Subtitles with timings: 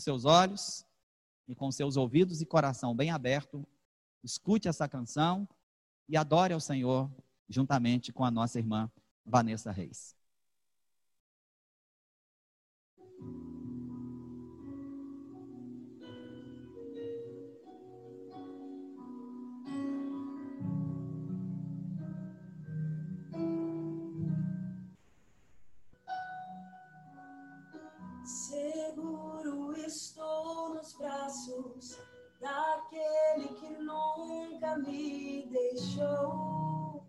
[0.00, 0.86] os seus olhos
[1.46, 3.66] e com seus ouvidos e coração bem aberto,
[4.24, 5.46] escute essa canção
[6.08, 7.10] e adore ao Senhor
[7.48, 8.90] juntamente com a nossa irmã
[9.26, 10.16] Vanessa Reis.
[30.98, 31.98] Braços
[32.40, 37.04] daquele que nunca me deixou.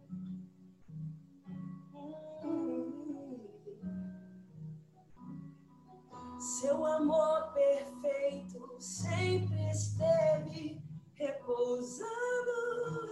[6.60, 10.82] Seu amor perfeito sempre esteve
[11.14, 12.02] repousando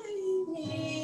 [0.05, 0.98] em mim.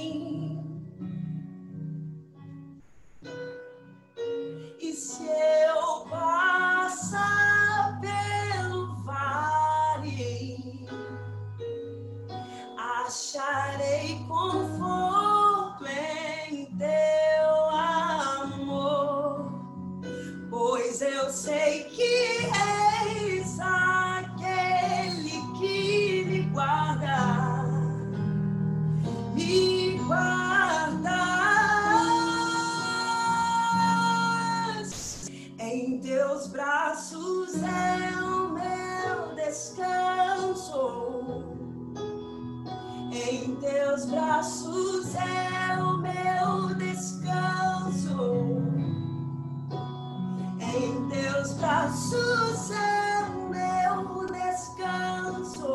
[51.65, 55.65] Braços é o meu descanso.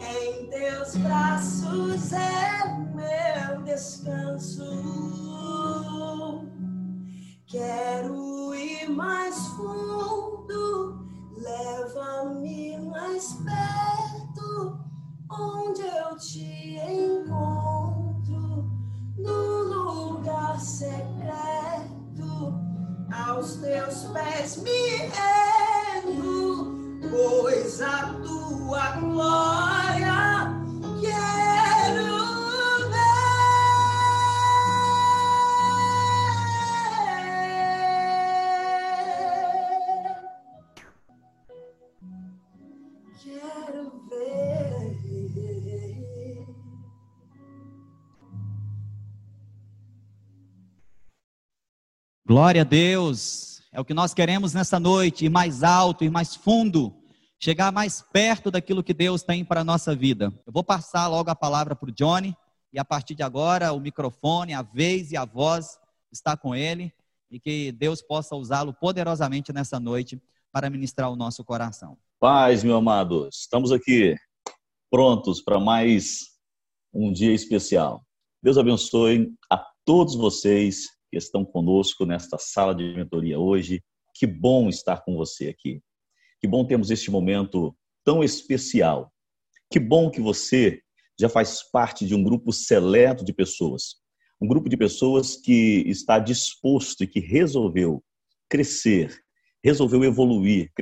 [0.00, 1.19] Em teus braços
[52.30, 53.60] Glória a Deus.
[53.72, 56.94] É o que nós queremos nessa noite, ir mais alto, ir mais fundo,
[57.40, 60.32] chegar mais perto daquilo que Deus tem para a nossa vida.
[60.46, 62.36] Eu vou passar logo a palavra para o Johnny,
[62.72, 65.76] e a partir de agora o microfone, a vez e a voz
[66.12, 66.94] está com ele,
[67.32, 70.16] e que Deus possa usá-lo poderosamente nessa noite
[70.52, 71.98] para ministrar o nosso coração.
[72.20, 74.14] Paz, meu amado, estamos aqui
[74.88, 76.28] prontos para mais
[76.94, 78.06] um dia especial.
[78.40, 83.82] Deus abençoe a todos vocês que estão conosco nesta sala de mentoria hoje.
[84.14, 85.82] Que bom estar com você aqui.
[86.40, 89.12] Que bom termos este momento tão especial.
[89.70, 90.80] Que bom que você
[91.18, 93.96] já faz parte de um grupo seleto de pessoas.
[94.40, 98.02] Um grupo de pessoas que está disposto e que resolveu
[98.48, 99.14] crescer,
[99.62, 100.72] resolveu evoluir,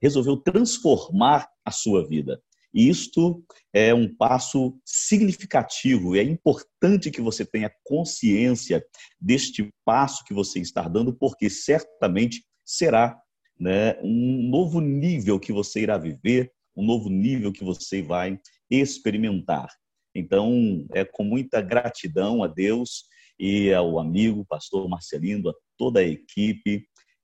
[0.00, 2.40] resolveu transformar a sua vida.
[2.72, 3.42] Isto
[3.72, 8.84] é um passo significativo, é importante que você tenha consciência
[9.20, 13.18] deste passo que você está dando, porque certamente será
[13.58, 18.38] né, um novo nível que você irá viver, um novo nível que você vai
[18.70, 19.68] experimentar.
[20.14, 23.04] Então, é com muita gratidão a Deus
[23.38, 26.80] e ao amigo, pastor Marcelino, a toda a equipe,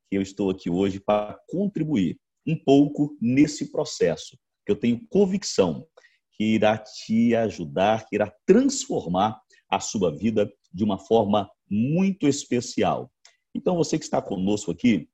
[0.09, 2.17] que eu estou aqui hoje para contribuir
[2.47, 5.87] um pouco nesse processo, que eu tenho convicção
[6.33, 9.41] que irá te ajudar, que irá transformar
[9.71, 13.11] a sua vida de uma forma muito especial.
[13.55, 15.09] Então, você que está conosco aqui,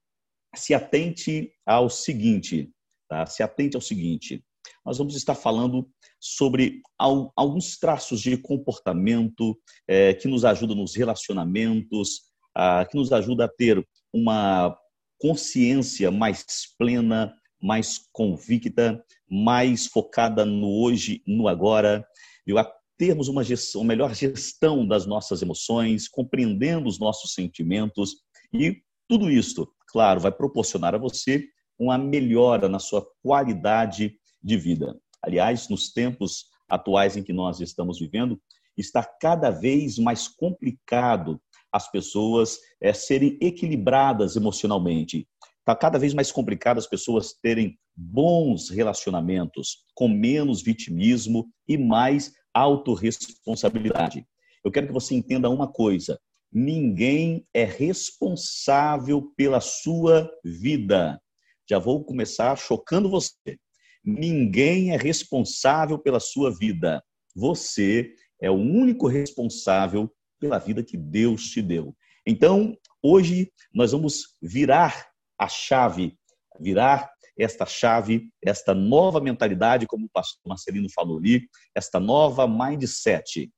[0.54, 2.72] se atente ao seguinte,
[3.08, 3.26] tá?
[3.26, 4.44] Se atente ao seguinte.
[4.84, 5.88] Nós vamos estar falando
[6.18, 13.44] sobre alguns traços de comportamento eh, que nos ajudam nos relacionamentos, ah, que nos ajuda
[13.44, 14.76] a ter uma
[15.18, 16.44] consciência mais
[16.78, 22.06] plena, mais convicta, mais focada no hoje, no agora,
[22.46, 28.16] e a termos uma gestão, uma melhor gestão das nossas emoções, compreendendo os nossos sentimentos
[28.52, 31.48] e tudo isso, claro, vai proporcionar a você
[31.78, 34.96] uma melhora na sua qualidade de vida.
[35.22, 38.40] Aliás, nos tempos atuais em que nós estamos vivendo,
[38.76, 41.40] está cada vez mais complicado
[41.72, 45.26] as pessoas é, serem equilibradas emocionalmente.
[45.60, 52.32] Está cada vez mais complicado as pessoas terem bons relacionamentos, com menos vitimismo e mais
[52.54, 54.26] autorresponsabilidade.
[54.64, 56.18] Eu quero que você entenda uma coisa:
[56.52, 61.20] ninguém é responsável pela sua vida.
[61.68, 63.58] Já vou começar chocando você.
[64.02, 67.02] Ninguém é responsável pela sua vida.
[67.36, 70.10] Você é o único responsável
[70.40, 71.94] pela vida que Deus te deu.
[72.26, 75.09] Então, hoje nós vamos virar
[75.40, 76.16] a chave,
[76.60, 83.50] virar esta chave, esta nova mentalidade, como o pastor Marcelino falou ali, esta nova mindset.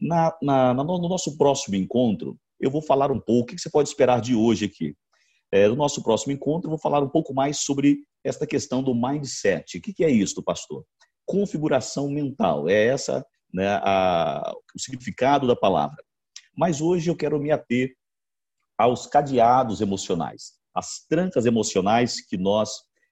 [0.00, 3.88] Na, na, no nosso próximo encontro, eu vou falar um pouco, o que você pode
[3.88, 4.96] esperar de hoje aqui?
[5.52, 8.94] É, no nosso próximo encontro, eu vou falar um pouco mais sobre esta questão do
[8.94, 9.78] mindset.
[9.78, 10.84] O que, é isso, pastor?
[11.24, 12.68] Configuração mental.
[12.68, 13.24] É essa
[13.54, 15.96] né, a, o significado da palavra.
[16.56, 17.94] Mas hoje eu quero me ater
[18.76, 22.70] aos cadeados emocionais, às trancas emocionais que nós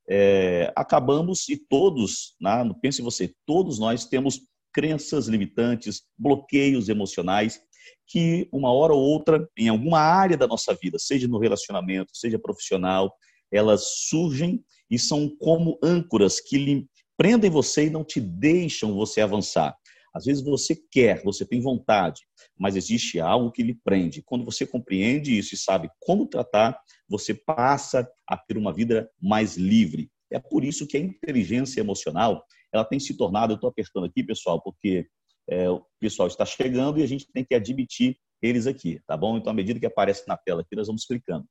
[0.08, 4.40] é, acabamos e todos, né, pense você, todos nós temos
[4.72, 7.60] crenças limitantes, bloqueios emocionais
[8.06, 12.38] que uma hora ou outra, em alguma área da nossa vida, seja no relacionamento, seja
[12.38, 13.12] profissional,
[13.50, 19.20] elas surgem e são como âncoras que lhe prendem você e não te deixam você
[19.20, 19.74] avançar.
[20.16, 22.22] Às vezes você quer, você tem vontade,
[22.58, 24.22] mas existe algo que lhe prende.
[24.22, 29.58] Quando você compreende isso e sabe como tratar, você passa a ter uma vida mais
[29.58, 30.10] livre.
[30.32, 32.42] É por isso que a inteligência emocional
[32.72, 33.52] ela tem se tornado.
[33.52, 35.06] Eu estou apertando aqui, pessoal, porque
[35.50, 39.36] é, o pessoal está chegando e a gente tem que admitir eles aqui, tá bom?
[39.36, 41.44] Então, à medida que aparece na tela aqui, nós vamos clicando.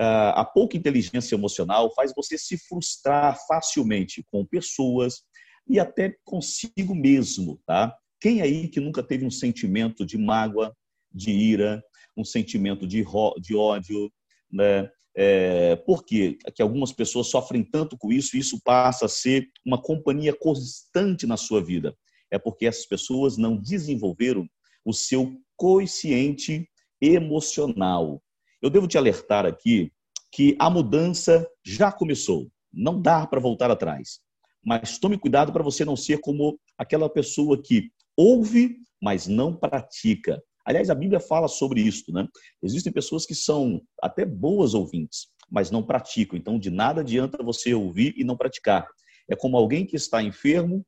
[0.00, 5.22] Uh, a pouca inteligência emocional faz você se frustrar facilmente com pessoas,
[5.68, 7.96] e até consigo mesmo, tá?
[8.20, 10.74] Quem aí que nunca teve um sentimento de mágoa,
[11.12, 11.82] de ira,
[12.16, 13.04] um sentimento de,
[13.40, 14.12] de ódio,
[14.50, 14.90] né?
[15.14, 16.38] É, por quê?
[16.54, 21.26] Que algumas pessoas sofrem tanto com isso e isso passa a ser uma companhia constante
[21.26, 21.94] na sua vida.
[22.30, 24.48] É porque essas pessoas não desenvolveram
[24.84, 26.66] o seu coeficiente
[27.00, 28.22] emocional.
[28.62, 29.92] Eu devo te alertar aqui
[30.30, 32.50] que a mudança já começou.
[32.72, 34.20] Não dá para voltar atrás.
[34.64, 40.42] Mas tome cuidado para você não ser como aquela pessoa que ouve, mas não pratica.
[40.64, 42.26] Aliás, a Bíblia fala sobre isso, né?
[42.62, 46.38] Existem pessoas que são até boas ouvintes, mas não praticam.
[46.38, 48.86] Então, de nada adianta você ouvir e não praticar.
[49.28, 50.84] É como alguém que está enfermo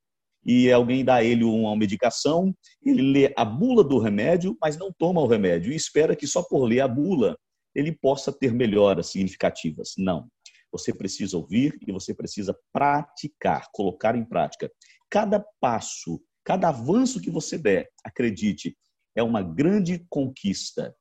[0.47, 2.55] e alguém dá a ele uma medicação,
[2.85, 6.43] ele lê a bula do remédio, mas não toma o remédio e espera que só
[6.43, 7.37] por ler a bula
[7.75, 9.95] ele possa ter melhoras significativas.
[9.99, 10.29] Não.
[10.75, 14.69] Você precisa ouvir e você precisa praticar, colocar em prática.
[15.09, 18.77] Cada passo, cada avanço que você der, acredite,
[19.15, 20.93] é uma grande conquista.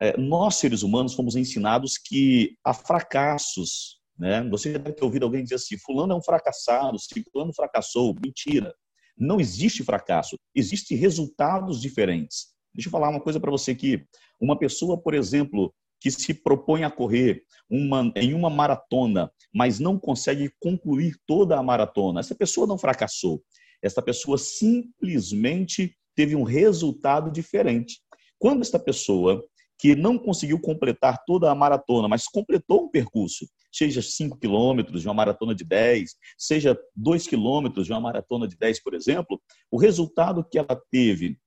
[0.00, 4.00] É, nós, seres humanos, fomos ensinados que há fracassos.
[4.18, 4.42] Né?
[4.50, 6.98] Você deve ter ouvido alguém dizer assim: Fulano é um fracassado,
[7.32, 8.16] Fulano fracassou.
[8.20, 8.74] Mentira.
[9.16, 12.48] Não existe fracasso, existem resultados diferentes.
[12.74, 14.04] Deixa eu falar uma coisa para você aqui.
[14.40, 15.72] Uma pessoa, por exemplo,
[16.02, 21.62] que se propõe a correr uma, em uma maratona, mas não consegue concluir toda a
[21.62, 23.40] maratona, essa pessoa não fracassou.
[23.80, 28.00] Essa pessoa simplesmente teve um resultado diferente.
[28.36, 29.44] Quando esta pessoa
[29.78, 35.08] que não conseguiu completar toda a maratona, mas completou um percurso, seja 5 quilômetros de
[35.08, 39.40] uma maratona de 10, seja 2 quilômetros de uma maratona de 10, por exemplo,
[39.70, 41.38] o resultado que ela teve,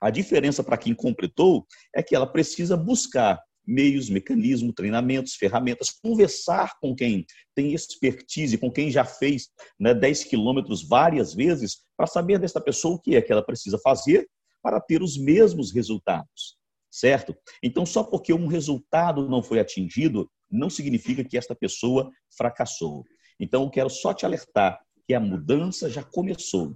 [0.00, 6.78] a diferença para quem completou, é que ela precisa buscar meios, mecanismos, treinamentos, ferramentas, conversar
[6.80, 12.38] com quem tem expertise, com quem já fez né, 10 quilômetros várias vezes, para saber
[12.38, 14.28] dessa pessoa o que é que ela precisa fazer
[14.62, 16.56] para ter os mesmos resultados,
[16.90, 17.36] certo?
[17.62, 23.04] Então, só porque um resultado não foi atingido, não significa que esta pessoa fracassou.
[23.38, 26.72] Então, eu quero só te alertar que a mudança já começou,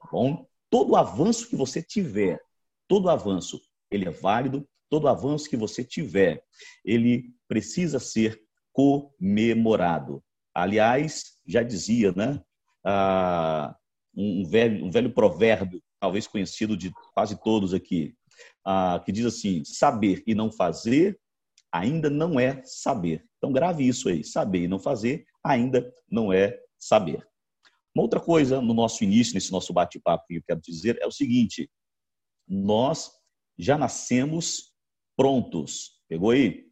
[0.00, 0.46] tá bom?
[0.70, 2.40] Todo avanço que você tiver,
[2.88, 6.42] todo avanço, ele é válido, todo avanço que você tiver,
[6.84, 8.40] ele precisa ser
[8.72, 10.22] comemorado.
[10.54, 12.42] Aliás, já dizia, né?
[12.84, 13.76] Ah,
[14.16, 18.14] um, velho, um velho provérbio, talvez conhecido de quase todos aqui,
[18.64, 21.18] ah, que diz assim: saber e não fazer
[21.72, 23.24] ainda não é saber.
[23.36, 27.26] Então, grave isso aí: saber e não fazer ainda não é saber.
[27.94, 31.12] Uma outra coisa no nosso início, nesse nosso bate-papo, que eu quero dizer é o
[31.12, 31.70] seguinte:
[32.46, 33.10] nós
[33.58, 34.67] já nascemos
[35.18, 36.00] prontos.
[36.08, 36.68] Pegou aí?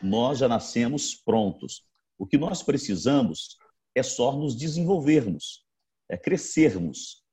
[0.00, 1.82] Nós já nascemos prontos.
[2.16, 3.56] O que nós precisamos
[3.96, 5.66] é só nos desenvolvermos,
[6.08, 7.24] é crescermos.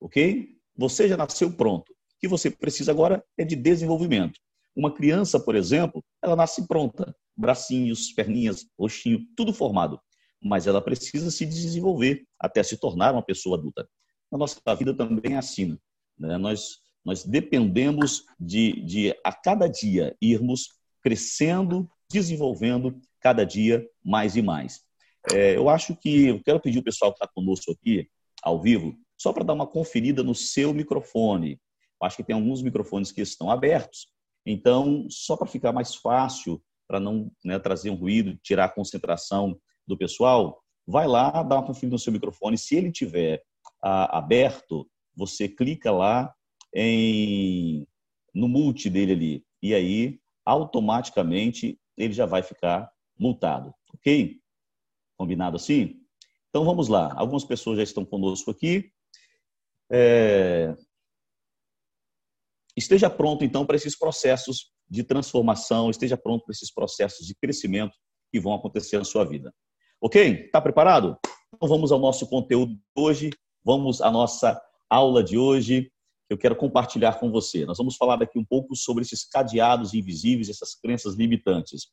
[0.00, 0.56] Ok?
[0.74, 1.92] Você já nasceu pronto.
[1.92, 4.40] O que você precisa agora é de desenvolvimento.
[4.74, 10.00] Uma criança, por exemplo, ela nasce pronta, bracinhos, perninhas, roxinho, tudo formado.
[10.42, 13.86] Mas ela precisa se desenvolver até se tornar uma pessoa adulta.
[14.32, 15.76] Na nossa vida também é assim.
[16.16, 16.38] Né?
[16.38, 16.78] Nós,
[17.08, 24.82] nós dependemos de, de, a cada dia, irmos crescendo, desenvolvendo cada dia mais e mais.
[25.32, 28.06] É, eu acho que eu quero pedir o pessoal que está conosco aqui,
[28.42, 31.58] ao vivo, só para dar uma conferida no seu microfone.
[31.98, 34.08] Eu acho que tem alguns microfones que estão abertos.
[34.44, 39.58] Então, só para ficar mais fácil, para não né, trazer um ruído, tirar a concentração
[39.86, 42.58] do pessoal, vai lá, dá uma conferida no seu microfone.
[42.58, 43.42] Se ele tiver
[43.82, 44.86] ah, aberto,
[45.16, 46.34] você clica lá
[46.74, 47.86] em,
[48.34, 49.46] no multi dele ali.
[49.62, 53.74] E aí, automaticamente, ele já vai ficar multado.
[53.94, 54.40] Ok?
[55.16, 56.00] Combinado assim?
[56.48, 57.12] Então vamos lá.
[57.16, 58.90] Algumas pessoas já estão conosco aqui.
[59.90, 60.74] É...
[62.76, 67.96] Esteja pronto, então, para esses processos de transformação, esteja pronto para esses processos de crescimento
[68.30, 69.52] que vão acontecer na sua vida.
[70.00, 70.44] Ok?
[70.46, 71.18] Está preparado?
[71.54, 73.30] Então vamos ao nosso conteúdo de hoje,
[73.64, 75.90] vamos à nossa aula de hoje,
[76.28, 77.64] que eu quero compartilhar com você.
[77.64, 81.88] Nós vamos falar aqui um pouco sobre esses cadeados invisíveis, essas crenças limitantes.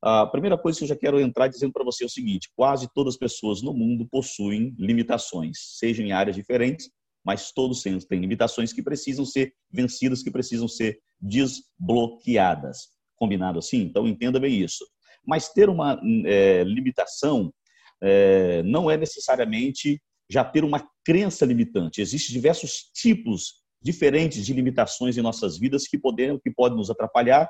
[0.00, 2.88] A primeira coisa que eu já quero entrar dizendo para você é o seguinte: quase
[2.94, 6.88] todas as pessoas no mundo possuem limitações, sejam em áreas diferentes,
[7.24, 12.88] mas todos têm limitações que precisam ser vencidas, que precisam ser desbloqueadas.
[13.16, 13.82] Combinado assim?
[13.82, 14.86] Então entenda bem isso.
[15.26, 17.52] Mas ter uma é, limitação
[18.00, 22.00] é, não é necessariamente já ter uma crença limitante.
[22.00, 27.48] Existem diversos tipos diferentes de limitações em nossas vidas que podem, que podem nos atrapalhar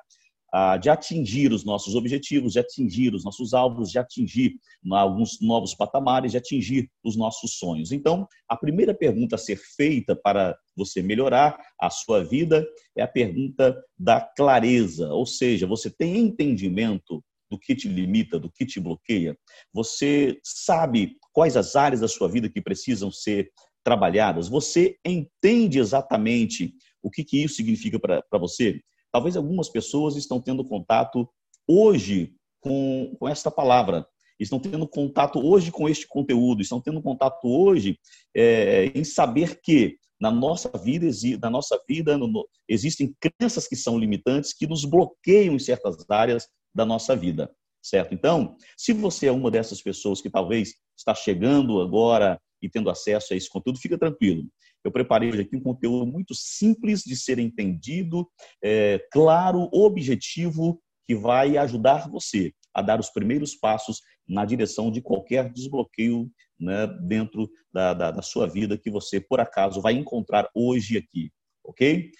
[0.80, 4.56] de atingir os nossos objetivos, de atingir os nossos alvos, de atingir
[4.90, 7.92] alguns novos patamares, de atingir os nossos sonhos.
[7.92, 13.06] Então, a primeira pergunta a ser feita para você melhorar a sua vida é a
[13.06, 18.80] pergunta da clareza, ou seja, você tem entendimento do que te limita, do que te
[18.80, 19.38] bloqueia?
[19.72, 23.52] Você sabe quais as áreas da sua vida que precisam ser
[23.84, 24.48] trabalhadas?
[24.48, 28.80] Você entende exatamente o que, que isso significa para você?
[29.12, 31.28] Talvez algumas pessoas estão tendo contato
[31.66, 34.06] hoje com, com esta palavra,
[34.38, 37.98] estão tendo contato hoje com este conteúdo, estão tendo contato hoje
[38.34, 41.06] é, em saber que na nossa vida,
[41.40, 46.46] na nossa vida no, existem crenças que são limitantes, que nos bloqueiam em certas áreas
[46.74, 47.50] da nossa vida,
[47.82, 48.14] certo?
[48.14, 53.32] Então, se você é uma dessas pessoas que talvez está chegando agora e tendo acesso
[53.32, 54.44] a esse conteúdo, fica tranquilo.
[54.84, 58.28] Eu preparei hoje aqui um conteúdo muito simples de ser entendido,
[58.62, 65.02] é, claro, objetivo, que vai ajudar você a dar os primeiros passos na direção de
[65.02, 70.48] qualquer desbloqueio né, dentro da, da, da sua vida que você, por acaso, vai encontrar
[70.54, 71.30] hoje aqui,
[71.64, 72.10] ok?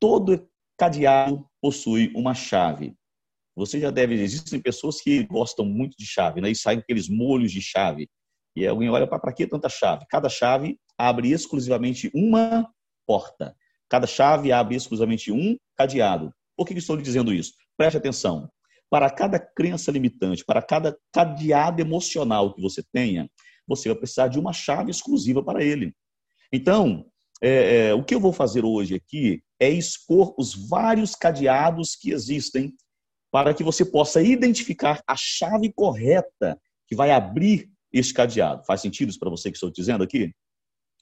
[0.00, 2.94] Todo cadeado possui uma chave.
[3.54, 6.50] Você já deve, existem pessoas que gostam muito de chave, né?
[6.50, 8.08] E saem aqueles molhos de chave.
[8.56, 10.06] E alguém olha para que tanta chave?
[10.08, 12.68] Cada chave abre exclusivamente uma
[13.06, 13.54] porta.
[13.88, 16.32] Cada chave abre exclusivamente um cadeado.
[16.56, 17.54] Por que estou lhe dizendo isso?
[17.76, 18.50] Preste atenção.
[18.88, 23.30] Para cada crença limitante, para cada cadeado emocional que você tenha,
[23.66, 25.94] você vai precisar de uma chave exclusiva para ele.
[26.52, 27.06] Então,
[27.40, 32.10] é, é, o que eu vou fazer hoje aqui é expor os vários cadeados que
[32.10, 32.74] existem
[33.30, 38.64] para que você possa identificar a chave correta que vai abrir este cadeado.
[38.64, 40.32] Faz sentido para você que estou dizendo aqui?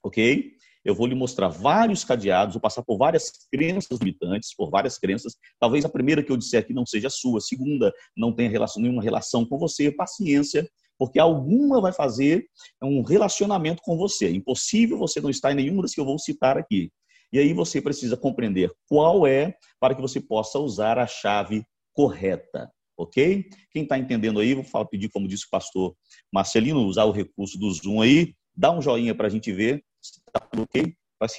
[0.03, 0.53] ok?
[0.85, 5.35] Eu vou lhe mostrar vários cadeados, vou passar por várias crenças limitantes, por várias crenças.
[5.59, 8.49] Talvez a primeira que eu disser aqui não seja a sua, a segunda não tenha
[8.49, 9.91] relação, nenhuma relação com você.
[9.91, 12.47] Paciência, porque alguma vai fazer
[12.83, 14.27] um relacionamento com você.
[14.27, 16.91] É impossível você não estar em nenhuma das que eu vou citar aqui.
[17.33, 22.71] E aí você precisa compreender qual é para que você possa usar a chave correta.
[22.99, 23.49] Ok?
[23.71, 25.97] Quem está entendendo aí, vou falar, pedir, como disse o pastor
[26.33, 30.19] Marcelino, usar o recurso do Zoom aí, dá um joinha para a gente ver se
[30.19, 30.97] está ok,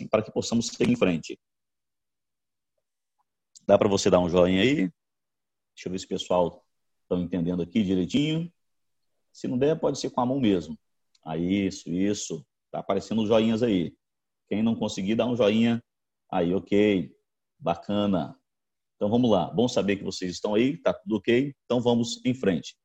[0.09, 1.37] para que possamos seguir em frente.
[3.67, 4.75] Dá para você dar um joinha aí?
[5.75, 6.65] Deixa eu ver se o pessoal
[7.03, 8.51] está entendendo aqui direitinho.
[9.33, 10.79] Se não der, pode ser com a mão mesmo.
[11.25, 12.45] Aí, isso, isso.
[12.65, 13.93] Está aparecendo os joinhas aí.
[14.47, 15.83] Quem não conseguir, dá um joinha.
[16.31, 17.13] Aí, ok.
[17.59, 18.38] Bacana.
[18.99, 19.45] Então vamos lá.
[19.45, 21.55] Bom saber que vocês estão aí, tá tudo ok?
[21.63, 22.75] Então vamos em frente.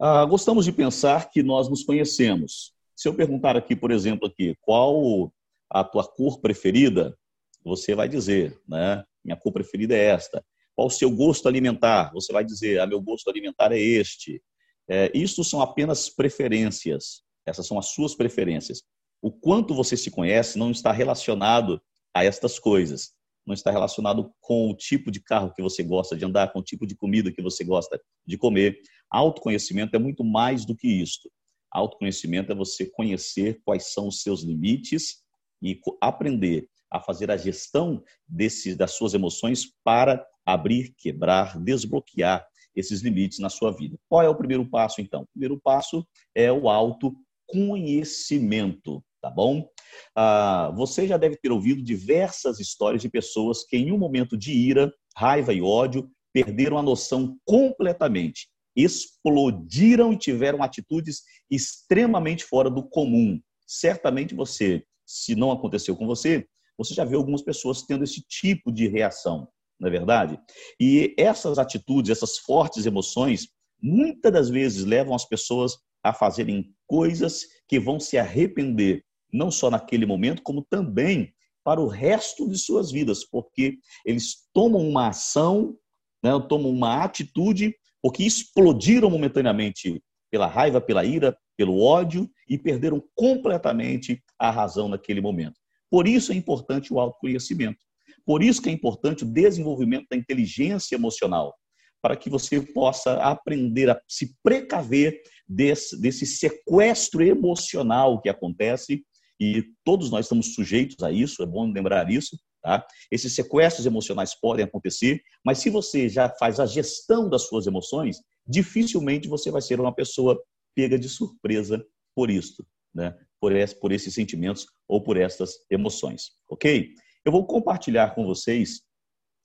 [0.00, 2.74] Ah, gostamos de pensar que nós nos conhecemos.
[2.96, 5.32] Se eu perguntar aqui, por exemplo, aqui, qual
[5.70, 7.16] a tua cor preferida,
[7.64, 9.04] você vai dizer, né?
[9.24, 10.44] Minha cor preferida é esta.
[10.74, 12.12] Qual o seu gosto alimentar?
[12.12, 14.42] Você vai dizer, ah, meu gosto alimentar é este.
[14.88, 17.22] É, isso são apenas preferências.
[17.46, 18.82] Essas são as suas preferências.
[19.22, 21.80] O quanto você se conhece não está relacionado
[22.12, 23.12] a estas coisas.
[23.46, 26.64] Não está relacionado com o tipo de carro que você gosta de andar, com o
[26.64, 28.78] tipo de comida que você gosta de comer.
[29.10, 31.30] Autoconhecimento é muito mais do que isto.
[31.70, 35.22] Autoconhecimento é você conhecer quais são os seus limites
[35.62, 43.02] e aprender a fazer a gestão desses, das suas emoções para abrir, quebrar, desbloquear esses
[43.02, 43.96] limites na sua vida.
[44.08, 45.22] Qual é o primeiro passo, então?
[45.22, 49.66] O primeiro passo é o autoconhecimento, tá bom?
[50.14, 54.52] Ah, você já deve ter ouvido diversas histórias de pessoas que, em um momento de
[54.52, 62.86] ira, raiva e ódio, perderam a noção completamente, explodiram e tiveram atitudes extremamente fora do
[62.86, 63.40] comum.
[63.66, 68.70] Certamente você, se não aconteceu com você, você já viu algumas pessoas tendo esse tipo
[68.70, 69.48] de reação
[69.80, 70.38] não é verdade?
[70.80, 73.48] E essas atitudes, essas fortes emoções,
[73.82, 79.02] muitas das vezes levam as pessoas a fazerem coisas que vão se arrepender,
[79.34, 84.86] não só naquele momento, como também para o resto de suas vidas, porque eles tomam
[84.86, 85.76] uma ação,
[86.22, 90.00] né, tomam uma atitude, porque explodiram momentaneamente
[90.30, 95.54] pela raiva, pela ira, pelo ódio e perderam completamente a razão naquele momento.
[95.90, 97.78] Por isso é importante o autoconhecimento.
[98.26, 101.54] Por isso que é importante o desenvolvimento da inteligência emocional,
[102.02, 109.04] para que você possa aprender a se precaver desse, desse sequestro emocional que acontece,
[109.40, 112.86] e todos nós estamos sujeitos a isso, é bom lembrar isso, tá?
[113.10, 118.18] Esses sequestros emocionais podem acontecer, mas se você já faz a gestão das suas emoções,
[118.46, 120.40] dificilmente você vai ser uma pessoa
[120.74, 122.64] pega de surpresa por isso,
[122.94, 123.16] né?
[123.40, 126.94] Por, esse, por esses sentimentos ou por essas emoções, ok?
[127.24, 128.82] Eu vou compartilhar com vocês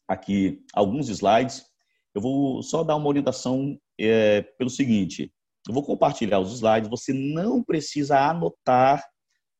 [0.08, 1.64] aqui alguns slides.
[2.16, 5.32] Eu vou só dar uma orientação é, pelo seguinte:
[5.68, 9.06] eu vou compartilhar os slides, você não precisa anotar,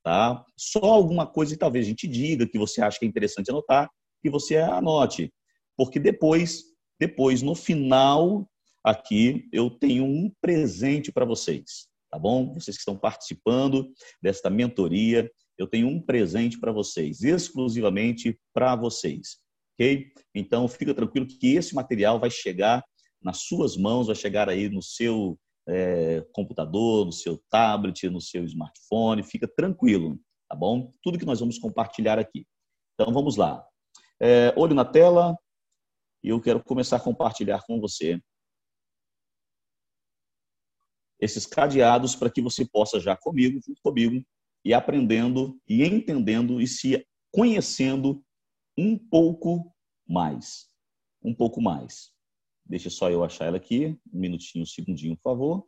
[0.10, 0.44] tá?
[0.58, 3.88] Só alguma coisa que talvez a gente diga que você acha que é interessante anotar,
[4.24, 5.32] que você anote.
[5.78, 6.64] Porque depois,
[7.00, 8.50] depois no final
[8.84, 12.56] aqui eu tenho um presente para vocês, tá bom?
[12.56, 13.88] Vocês que estão participando
[14.20, 15.30] desta mentoria,
[15.60, 19.38] eu tenho um presente para vocês, exclusivamente para vocês,
[19.76, 20.12] ok?
[20.34, 22.84] Então, fica tranquilo que esse material vai chegar
[23.22, 25.38] nas suas mãos, vai chegar aí no seu
[25.70, 30.92] é, computador, no seu tablet, no seu smartphone, fica tranquilo, tá bom?
[31.04, 32.46] Tudo que nós vamos compartilhar aqui.
[32.94, 33.66] Então, vamos lá.
[34.20, 35.38] É, olho na tela,
[36.24, 38.20] e eu quero começar a compartilhar com você
[41.20, 44.26] esses cadeados para que você possa já comigo, junto comigo,
[44.64, 48.24] e aprendendo e entendendo e se conhecendo
[48.78, 49.74] um pouco
[50.08, 50.68] mais.
[51.24, 52.12] Um pouco mais.
[52.70, 55.68] Deixa só eu achar ela aqui, um minutinho, um segundinho, por favor.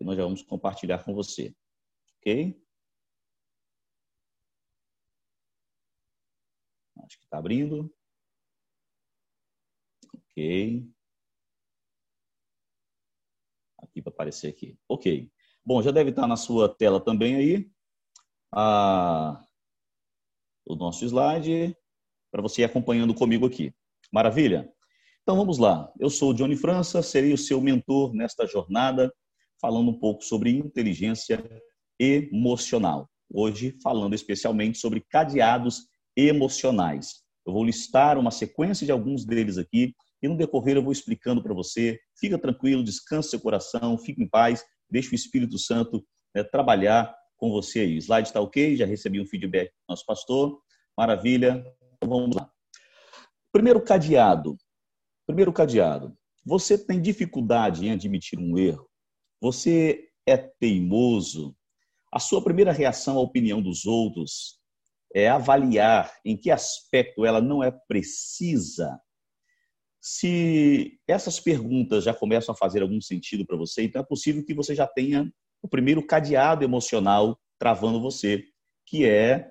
[0.00, 1.54] E nós já vamos compartilhar com você.
[2.18, 2.60] Ok?
[6.96, 7.94] Acho que está abrindo.
[10.12, 10.90] Ok.
[13.78, 14.76] Aqui para aparecer aqui.
[14.88, 15.30] Ok.
[15.64, 17.70] Bom, já deve estar na sua tela também aí
[20.66, 21.76] o nosso slide
[22.30, 23.74] para você ir acompanhando comigo aqui.
[24.12, 24.72] Maravilha?
[25.28, 25.92] Então vamos lá.
[26.00, 29.12] Eu sou o Johnny França, serei o seu mentor nesta jornada,
[29.60, 31.44] falando um pouco sobre inteligência
[32.00, 33.10] emocional.
[33.30, 35.82] Hoje falando especialmente sobre cadeados
[36.16, 37.24] emocionais.
[37.46, 41.42] Eu vou listar uma sequência de alguns deles aqui e no decorrer eu vou explicando
[41.42, 42.00] para você.
[42.18, 46.02] Fica tranquilo, descanse seu coração, fique em paz Deixe o Espírito Santo
[46.34, 47.98] né, trabalhar com você aí.
[47.98, 48.76] Slide está ok?
[48.76, 50.58] Já recebi um feedback do nosso pastor.
[50.96, 51.62] Maravilha.
[51.96, 52.50] Então vamos lá.
[53.52, 54.56] Primeiro cadeado.
[55.28, 56.16] Primeiro cadeado.
[56.42, 58.88] Você tem dificuldade em admitir um erro?
[59.42, 61.54] Você é teimoso?
[62.10, 64.58] A sua primeira reação à opinião dos outros
[65.14, 68.98] é avaliar em que aspecto ela não é precisa
[70.00, 74.54] se essas perguntas já começam a fazer algum sentido para você, então é possível que
[74.54, 78.42] você já tenha o primeiro cadeado emocional travando você,
[78.86, 79.50] que é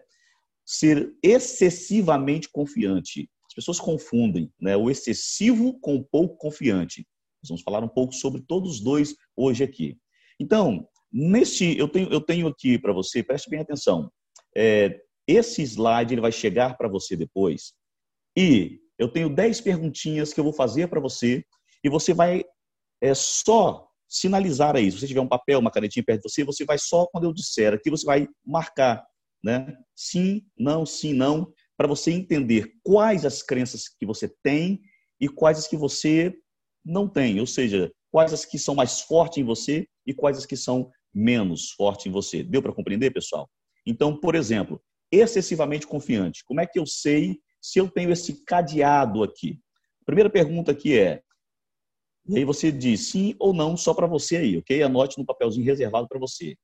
[0.65, 3.29] ser excessivamente confiante.
[3.57, 7.07] As pessoas confundem né, o excessivo com o pouco confiante.
[7.41, 9.97] Nós vamos falar um pouco sobre todos os dois hoje aqui.
[10.39, 14.11] Então, nesse eu tenho, eu tenho aqui para você, preste bem atenção.
[14.55, 17.73] É, esse slide ele vai chegar para você depois
[18.37, 21.43] e eu tenho 10 perguntinhas que eu vou fazer para você
[21.83, 22.43] e você vai
[23.01, 24.91] é, só sinalizar aí.
[24.91, 27.33] Se você tiver um papel, uma canetinha perto de você, você vai só quando eu
[27.33, 29.03] disser aqui, você vai marcar,
[29.43, 29.75] né?
[29.95, 34.81] Sim, não, sim, não, para você entender quais as crenças que você tem
[35.21, 36.35] e quais as que você
[36.83, 40.45] não tem, ou seja, quais as que são mais fortes em você e quais as
[40.45, 42.43] que são menos fortes em você.
[42.43, 43.49] Deu para compreender, pessoal?
[43.85, 46.43] Então, por exemplo, excessivamente confiante?
[46.45, 49.59] Como é que eu sei se eu tenho esse cadeado aqui?
[50.05, 51.21] Primeira pergunta aqui é,
[52.27, 54.83] e aí você diz sim ou não só para você aí, ok?
[54.83, 56.57] Anote no papelzinho reservado para você.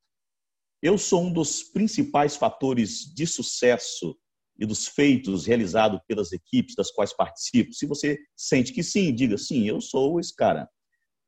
[0.82, 4.18] Eu sou um dos principais fatores de sucesso
[4.60, 7.74] e dos feitos realizados pelas equipes das quais participo.
[7.74, 10.70] Se você sente que sim, diga sim, eu sou esse cara.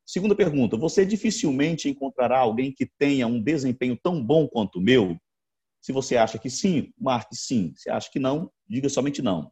[0.05, 5.17] Segunda pergunta: você dificilmente encontrará alguém que tenha um desempenho tão bom quanto o meu?
[5.81, 7.73] Se você acha que sim, marque sim.
[7.75, 9.51] Se acha que não, diga somente não.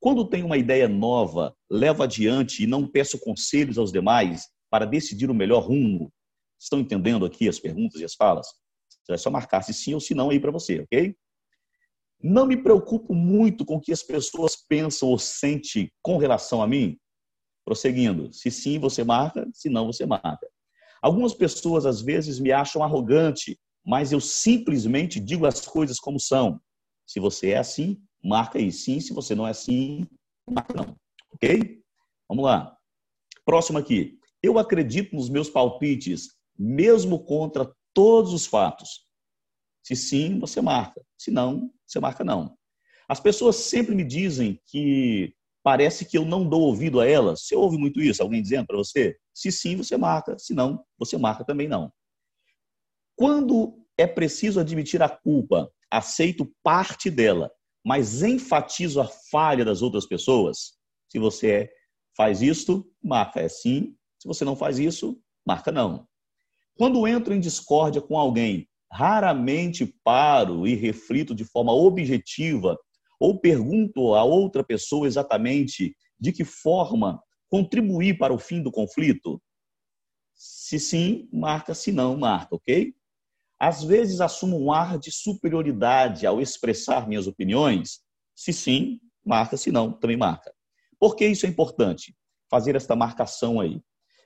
[0.00, 5.30] Quando tenho uma ideia nova, levo adiante e não peço conselhos aos demais para decidir
[5.30, 6.12] o melhor rumo.
[6.58, 8.46] Estão entendendo aqui as perguntas e as falas?
[8.88, 11.16] Você vai só marcar se sim ou se não aí para você, ok?
[12.22, 16.66] Não me preocupo muito com o que as pessoas pensam ou sentem com relação a
[16.66, 16.98] mim.
[17.64, 20.48] Prosseguindo, se sim, você marca, se não, você marca.
[21.00, 26.60] Algumas pessoas às vezes me acham arrogante, mas eu simplesmente digo as coisas como são.
[27.06, 29.00] Se você é assim, marca aí sim.
[29.00, 30.06] Se você não é assim,
[30.50, 30.96] marca não.
[31.32, 31.80] Ok?
[32.28, 32.76] Vamos lá.
[33.44, 34.18] Próximo aqui.
[34.42, 36.28] Eu acredito nos meus palpites,
[36.58, 39.07] mesmo contra todos os fatos.
[39.88, 41.02] Se sim, você marca.
[41.16, 42.54] Se não, você marca não.
[43.08, 47.46] As pessoas sempre me dizem que parece que eu não dou ouvido a elas.
[47.46, 48.22] Você ouve muito isso?
[48.22, 49.16] Alguém dizendo para você?
[49.32, 50.38] Se sim, você marca.
[50.38, 51.90] Se não, você marca também não.
[53.16, 57.50] Quando é preciso admitir a culpa, aceito parte dela
[57.82, 60.74] mas enfatizo a falha das outras pessoas.
[61.08, 61.70] Se você
[62.14, 63.96] faz isto, marca é sim.
[64.20, 66.06] Se você não faz isso, marca não.
[66.76, 72.78] Quando entro em discórdia com alguém, raramente paro e reflito de forma objetiva
[73.20, 79.40] ou pergunto a outra pessoa exatamente de que forma contribuir para o fim do conflito.
[80.34, 82.94] Se sim, marca, se não, marca, ok?
[83.58, 88.00] Às vezes assumo um ar de superioridade ao expressar minhas opiniões.
[88.34, 90.54] Se sim, marca, se não, também marca.
[90.98, 92.14] Por que isso é importante?
[92.48, 93.80] Fazer esta marcação aí.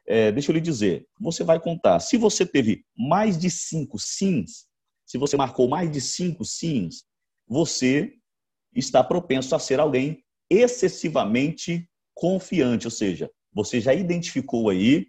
[0.07, 2.01] É, deixa eu lhe dizer, você vai contar.
[2.01, 4.67] Se você teve mais de cinco sims,
[5.07, 7.05] se você marcou mais de cinco sims,
[7.47, 8.13] você
[8.75, 15.07] está propenso a ser alguém excessivamente confiante, ou seja, você já identificou aí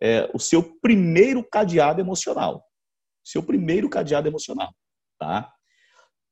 [0.00, 2.64] é, o seu primeiro cadeado emocional
[3.24, 4.74] seu primeiro cadeado emocional,
[5.18, 5.52] tá?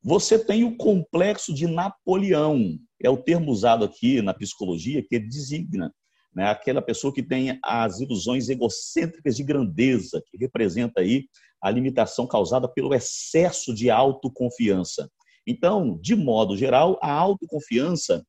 [0.02, 5.94] Você tem o complexo de Napoleão, é o termo usado aqui na psicologia que designa
[6.34, 11.24] né, aquela pessoa que tem as ilusões egocêntricas de grandeza, que representa aí
[11.60, 15.10] a limitação causada pelo excesso de autoconfiança.
[15.46, 18.24] Então, de modo geral, a autoconfiança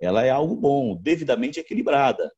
[0.00, 2.32] ela é algo bom, devidamente equilibrada.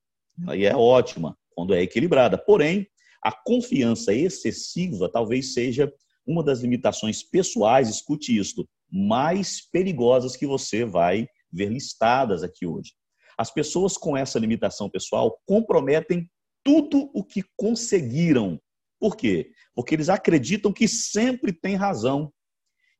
[0.48, 2.36] Aí é ótima quando é equilibrada.
[2.36, 2.86] Porém,
[3.22, 5.92] a confiança excessiva talvez seja
[6.26, 12.92] uma das limitações pessoais, escute isto, mais perigosas que você vai ver listadas aqui hoje.
[13.36, 16.28] As pessoas com essa limitação pessoal comprometem
[16.64, 18.60] tudo o que conseguiram.
[19.00, 19.50] Por quê?
[19.74, 22.32] Porque eles acreditam que sempre têm razão.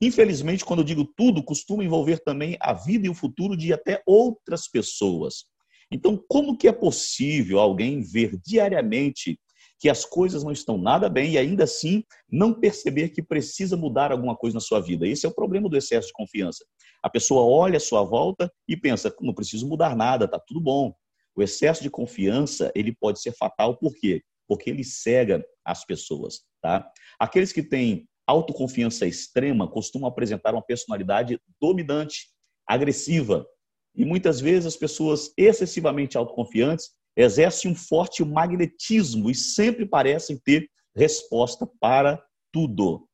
[0.01, 4.03] Infelizmente, quando eu digo tudo, costuma envolver também a vida e o futuro de até
[4.05, 5.45] outras pessoas.
[5.93, 9.39] Então, como que é possível alguém ver diariamente
[9.79, 14.13] que as coisas não estão nada bem e ainda assim não perceber que precisa mudar
[14.13, 15.09] alguma coisa na sua vida.
[15.09, 16.65] Esse é o problema do excesso de confiança.
[17.03, 20.95] A pessoa olha a sua volta e pensa, não preciso mudar nada, tá tudo bom.
[21.35, 24.23] O excesso de confiança, ele pode ser fatal, por quê?
[24.47, 26.89] Porque ele cega as pessoas, tá?
[27.19, 32.29] Aqueles que têm autoconfiança extrema costumam apresentar uma personalidade dominante,
[32.67, 33.47] agressiva.
[33.95, 40.71] E muitas vezes as pessoas excessivamente autoconfiantes exercem um forte magnetismo e sempre parecem ter
[40.95, 43.09] resposta para tudo.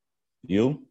[0.44, 0.86] Viu?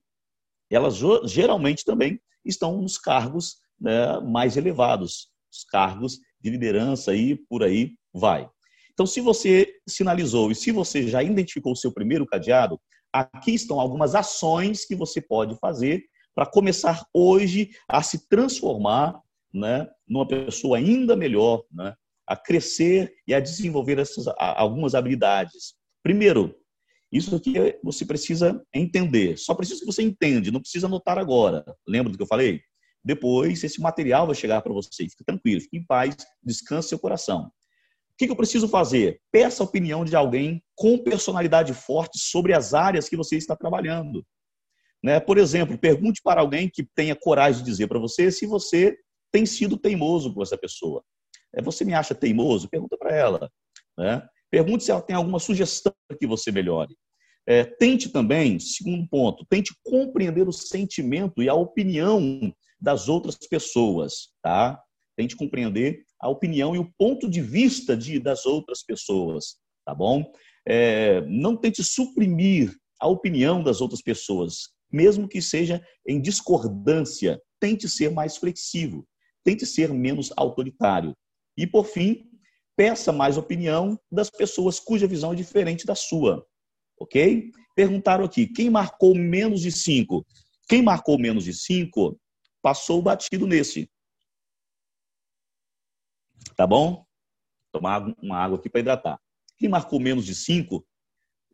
[0.69, 7.63] Elas geralmente também estão nos cargos né, mais elevados, os cargos de liderança e por
[7.63, 8.49] aí vai.
[8.93, 12.79] Então, se você sinalizou e se você já identificou o seu primeiro cadeado,
[13.13, 19.19] aqui estão algumas ações que você pode fazer para começar hoje a se transformar
[19.53, 21.93] né, numa pessoa ainda melhor, né,
[22.27, 25.75] a crescer e a desenvolver essas, algumas habilidades.
[26.03, 26.55] Primeiro,
[27.11, 29.37] isso aqui você precisa entender.
[29.37, 31.63] Só precisa que você entende, não precisa anotar agora.
[31.87, 32.61] Lembra do que eu falei?
[33.03, 35.07] Depois, esse material vai chegar para você.
[35.09, 37.49] Fique tranquilo, fique em paz, descanse seu coração.
[38.11, 39.21] O que eu preciso fazer?
[39.31, 44.25] Peça a opinião de alguém com personalidade forte sobre as áreas que você está trabalhando.
[45.03, 45.19] Né?
[45.19, 48.97] Por exemplo, pergunte para alguém que tenha coragem de dizer para você se você
[49.31, 51.03] tem sido teimoso com essa pessoa.
[51.55, 52.67] É, você me acha teimoso?
[52.67, 53.51] Pergunta para ela.
[53.97, 54.27] Né?
[54.49, 56.95] Pergunte se ela tem alguma sugestão para que você melhore.
[57.45, 64.29] É, tente também, segundo ponto, tente compreender o sentimento e a opinião das outras pessoas,
[64.41, 64.79] tá?
[65.15, 70.29] Tente compreender a opinião e o ponto de vista de, das outras pessoas, tá bom?
[70.67, 77.41] É, não tente suprimir a opinião das outras pessoas, mesmo que seja em discordância.
[77.59, 79.05] Tente ser mais flexível,
[79.43, 81.15] tente ser menos autoritário.
[81.57, 82.26] E, por fim,
[82.77, 86.47] peça mais opinião das pessoas cuja visão é diferente da sua.
[86.97, 87.51] Ok?
[87.75, 90.25] Perguntaram aqui: quem marcou menos de cinco?
[90.69, 92.17] Quem marcou menos de cinco
[92.61, 93.89] passou batido nesse.
[96.55, 97.05] Tá bom?
[97.71, 99.19] Tomar uma água aqui para hidratar.
[99.57, 100.85] Quem marcou menos de 5,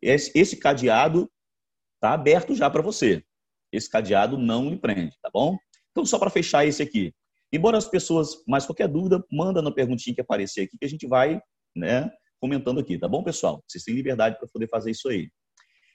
[0.02, 1.30] esse cadeado
[1.94, 3.24] está aberto já para você.
[3.72, 5.56] Esse cadeado não lhe prende, tá bom?
[5.90, 7.14] Então, só para fechar esse aqui.
[7.54, 11.06] Embora as pessoas, mais qualquer dúvida, manda na perguntinha que aparecer aqui, que a gente
[11.06, 11.40] vai
[11.74, 13.62] né, comentando aqui, tá bom, pessoal?
[13.68, 15.30] Vocês têm liberdade para poder fazer isso aí.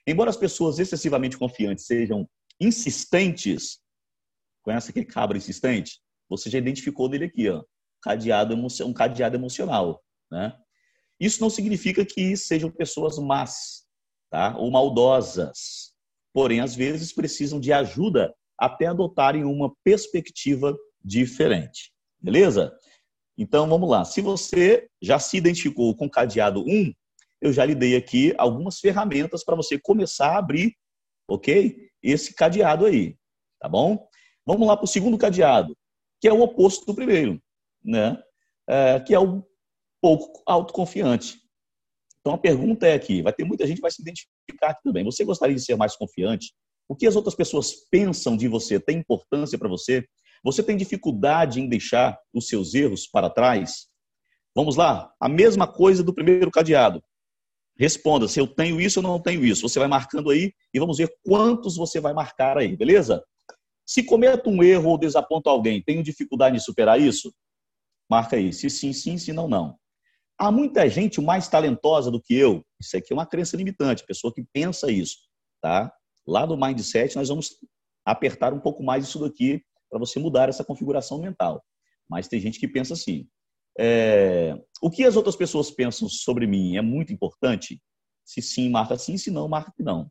[0.06, 2.26] Embora as pessoas excessivamente confiantes sejam
[2.58, 3.78] insistentes,
[4.62, 6.00] conhece aquele cabra insistente?
[6.30, 7.62] Você já identificou dele aqui, ó
[8.00, 10.02] cadeado, um cadeado emocional.
[10.30, 10.56] Né?
[11.18, 13.84] Isso não significa que sejam pessoas más
[14.30, 14.56] tá?
[14.56, 15.92] ou maldosas.
[16.32, 21.92] Porém, às vezes precisam de ajuda até adotarem uma perspectiva diferente.
[22.20, 22.72] Beleza?
[23.36, 24.04] Então vamos lá.
[24.04, 26.92] Se você já se identificou com cadeado 1,
[27.40, 30.74] eu já lhe dei aqui algumas ferramentas para você começar a abrir,
[31.28, 31.88] ok?
[32.02, 33.16] Esse cadeado aí,
[33.58, 34.06] tá bom?
[34.46, 35.76] Vamos lá para o segundo cadeado,
[36.20, 37.40] que é o oposto do primeiro
[37.84, 38.20] né?
[38.68, 39.42] É, que é um
[40.00, 41.38] pouco autoconfiante.
[42.20, 45.04] Então a pergunta é aqui, vai ter muita gente que vai se identificar aqui também.
[45.04, 46.52] Você gostaria de ser mais confiante?
[46.88, 50.06] O que as outras pessoas pensam de você tem importância para você?
[50.42, 53.88] Você tem dificuldade em deixar os seus erros para trás?
[54.54, 57.02] Vamos lá, a mesma coisa do primeiro cadeado.
[57.78, 59.68] Responda se eu tenho isso ou não tenho isso.
[59.68, 63.22] Você vai marcando aí e vamos ver quantos você vai marcar aí, beleza?
[63.86, 67.32] Se cometo um erro ou desaponto alguém, tenho dificuldade em superar isso?
[68.08, 69.76] Marca aí, se sim, sim, se não, não.
[70.38, 72.64] Há muita gente mais talentosa do que eu.
[72.80, 75.16] Isso aqui é uma crença limitante, pessoa que pensa isso,
[75.60, 75.92] tá?
[76.26, 77.56] Lá no Mindset nós vamos
[78.04, 81.62] apertar um pouco mais isso daqui para você mudar essa configuração mental.
[82.08, 83.26] Mas tem gente que pensa assim.
[83.78, 84.56] É...
[84.80, 87.80] O que as outras pessoas pensam sobre mim é muito importante?
[88.24, 90.10] Se sim, marca sim, se não, marca que não.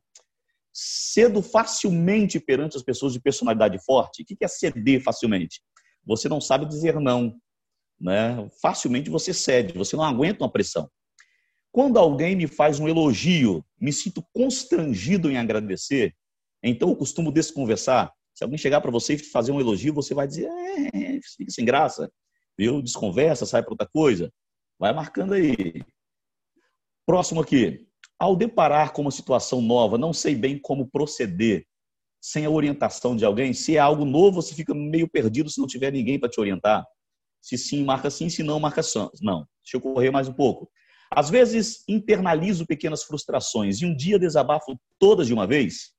[0.73, 4.21] Cedo facilmente perante as pessoas de personalidade forte.
[4.21, 5.61] O que é ceder facilmente?
[6.05, 7.35] Você não sabe dizer não
[7.99, 8.49] né?
[8.61, 10.89] facilmente você cede, você não aguenta uma pressão.
[11.71, 16.15] Quando alguém me faz um elogio, me sinto constrangido em agradecer,
[16.63, 18.11] então eu costumo desconversar.
[18.39, 20.47] Se alguém chegar para você e fazer um elogio, você vai dizer,
[20.93, 22.09] é, fica sem graça,
[22.57, 22.81] viu?
[22.81, 24.31] Desconversa, sai para outra coisa.
[24.79, 25.83] Vai marcando aí.
[27.05, 27.85] Próximo aqui.
[28.17, 31.65] Ao deparar com uma situação nova, não sei bem como proceder
[32.21, 33.51] sem a orientação de alguém.
[33.51, 36.85] Se é algo novo, você fica meio perdido se não tiver ninguém para te orientar.
[37.41, 38.79] Se sim, marca sim, se não, marca
[39.21, 39.45] não.
[39.61, 40.71] Deixa eu correr mais um pouco.
[41.11, 45.91] Às vezes, internalizo pequenas frustrações e um dia desabafo todas de uma vez.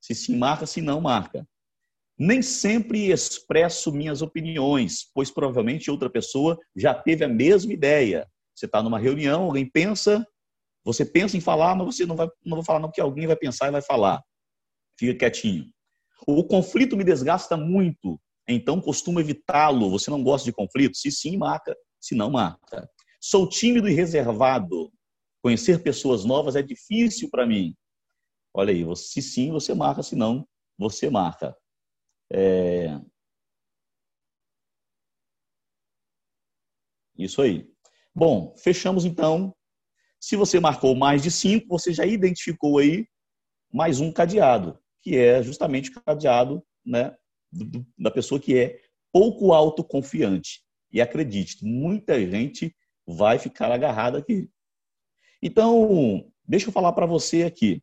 [0.00, 1.46] Se sim, marca, se não, marca.
[2.18, 8.26] Nem sempre expresso minhas opiniões, pois provavelmente outra pessoa já teve a mesma ideia.
[8.54, 10.26] Você está numa reunião, alguém pensa,
[10.84, 13.36] você pensa em falar, mas você não vai, não vai falar não, porque alguém vai
[13.36, 14.20] pensar e vai falar.
[14.98, 15.66] Fica quietinho.
[16.26, 19.90] O conflito me desgasta muito então costumo evitá-lo.
[19.90, 20.96] Você não gosta de conflito?
[20.96, 21.76] Se sim, marca.
[22.00, 22.88] Se não, marca.
[23.20, 24.90] Sou tímido e reservado.
[25.42, 27.74] Conhecer pessoas novas é difícil para mim.
[28.54, 30.02] Olha aí, se sim, você marca.
[30.02, 31.54] Se não, você marca.
[32.30, 33.00] É...
[37.16, 37.68] Isso aí.
[38.14, 39.54] Bom, fechamos então.
[40.20, 43.06] Se você marcou mais de cinco, você já identificou aí
[43.72, 47.14] mais um cadeado, que é justamente o cadeado né,
[47.98, 48.80] da pessoa que é
[49.12, 50.62] pouco autoconfiante.
[50.90, 52.74] E acredite, muita gente
[53.06, 54.50] vai ficar agarrada aqui.
[55.42, 57.82] Então, deixa eu falar para você aqui.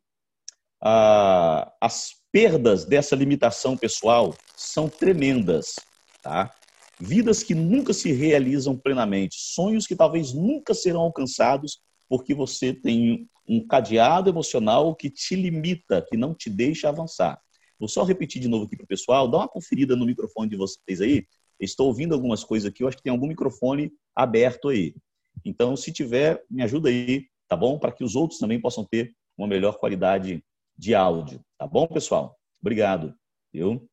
[0.80, 5.76] Ah, as perdas dessa limitação pessoal são tremendas,
[6.22, 6.52] tá?
[6.98, 13.28] Vidas que nunca se realizam plenamente, sonhos que talvez nunca serão alcançados porque você tem
[13.48, 17.40] um cadeado emocional que te limita, que não te deixa avançar.
[17.78, 20.56] Vou só repetir de novo aqui para o pessoal, dá uma conferida no microfone de
[20.56, 21.26] vocês aí.
[21.60, 24.94] Estou ouvindo algumas coisas aqui, eu acho que tem algum microfone aberto aí.
[25.44, 27.78] Então, se tiver, me ajuda aí, tá bom?
[27.78, 30.42] Para que os outros também possam ter uma melhor qualidade
[30.78, 32.36] de áudio, tá bom, pessoal?
[32.60, 33.14] Obrigado.
[33.52, 33.88] Viu?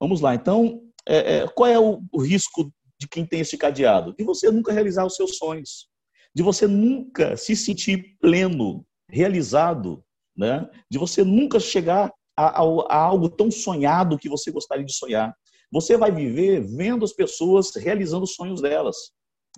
[0.00, 4.14] Vamos lá, então, é, é, qual é o, o risco de quem tem esse cadeado?
[4.16, 5.88] De você nunca realizar os seus sonhos,
[6.34, 10.04] de você nunca se sentir pleno, realizado,
[10.36, 10.68] né?
[10.90, 15.34] de você nunca chegar a, a, a algo tão sonhado que você gostaria de sonhar.
[15.70, 18.96] Você vai viver vendo as pessoas realizando os sonhos delas.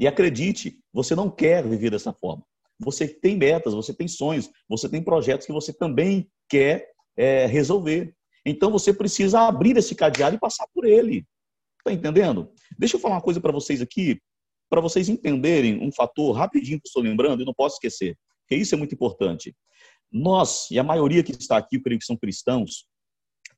[0.00, 2.44] E acredite, você não quer viver dessa forma.
[2.81, 8.14] Você tem metas, você tem sonhos, você tem projetos que você também quer é, resolver.
[8.44, 11.26] Então você precisa abrir esse cadeado e passar por ele.
[11.78, 12.50] Está entendendo?
[12.78, 14.20] Deixa eu falar uma coisa para vocês aqui,
[14.70, 18.16] para vocês entenderem um fator rapidinho que estou lembrando e não posso esquecer,
[18.48, 19.54] que isso é muito importante.
[20.11, 22.87] Nós, e a maioria que está aqui, creio que são cristãos,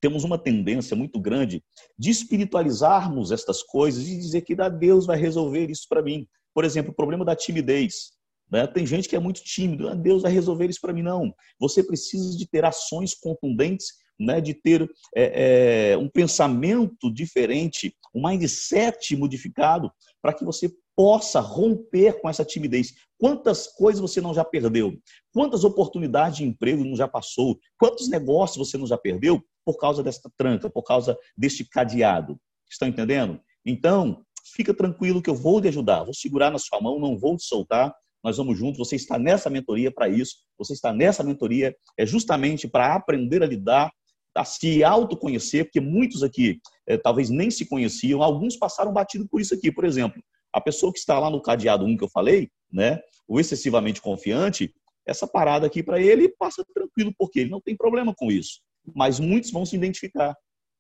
[0.01, 1.63] temos uma tendência muito grande
[1.99, 6.27] de espiritualizarmos estas coisas e dizer que Deus vai resolver isso para mim.
[6.55, 8.13] Por exemplo, o problema da timidez.
[8.51, 8.67] Né?
[8.67, 11.03] Tem gente que é muito tímido, ah, Deus vai resolver isso para mim.
[11.03, 11.35] Não.
[11.59, 14.41] Você precisa de ter ações contundentes, né?
[14.41, 19.91] de ter é, é, um pensamento diferente, um mindset modificado,
[20.23, 22.95] para que você possa romper com essa timidez.
[23.19, 24.99] Quantas coisas você não já perdeu?
[25.33, 27.59] Quantas oportunidades de emprego não já passou?
[27.79, 32.41] Quantos negócios você não já perdeu por causa desta tranca, por causa deste cadeado?
[32.69, 33.39] Estão entendendo?
[33.65, 36.05] Então, fica tranquilo que eu vou te ajudar.
[36.05, 37.95] Vou segurar na sua mão, não vou te soltar.
[38.23, 38.79] Nós vamos juntos.
[38.79, 40.37] Você está nessa mentoria para isso.
[40.59, 43.91] Você está nessa mentoria é justamente para aprender a lidar,
[44.35, 48.23] a se autoconhecer, porque muitos aqui é, talvez nem se conheciam.
[48.23, 49.73] Alguns passaram batido por isso aqui.
[49.73, 53.39] Por exemplo, a pessoa que está lá no cadeado 1 que eu falei, né, o
[53.39, 54.75] excessivamente confiante,
[55.07, 58.61] essa parada aqui para ele passa tranquilo, porque ele não tem problema com isso.
[58.95, 60.35] Mas muitos vão se identificar.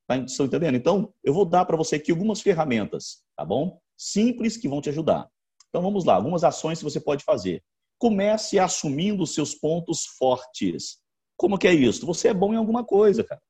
[0.07, 0.77] Tá, estão entendendo?
[0.77, 3.79] Então, eu vou dar para você aqui algumas ferramentas, tá bom?
[3.97, 5.29] Simples que vão te ajudar.
[5.77, 7.63] Então, vamos lá, algumas ações que você pode fazer.
[7.99, 10.97] Comece assumindo os seus pontos fortes.
[11.37, 12.07] Como que é isso?
[12.07, 13.43] Você é bom em alguma coisa, cara.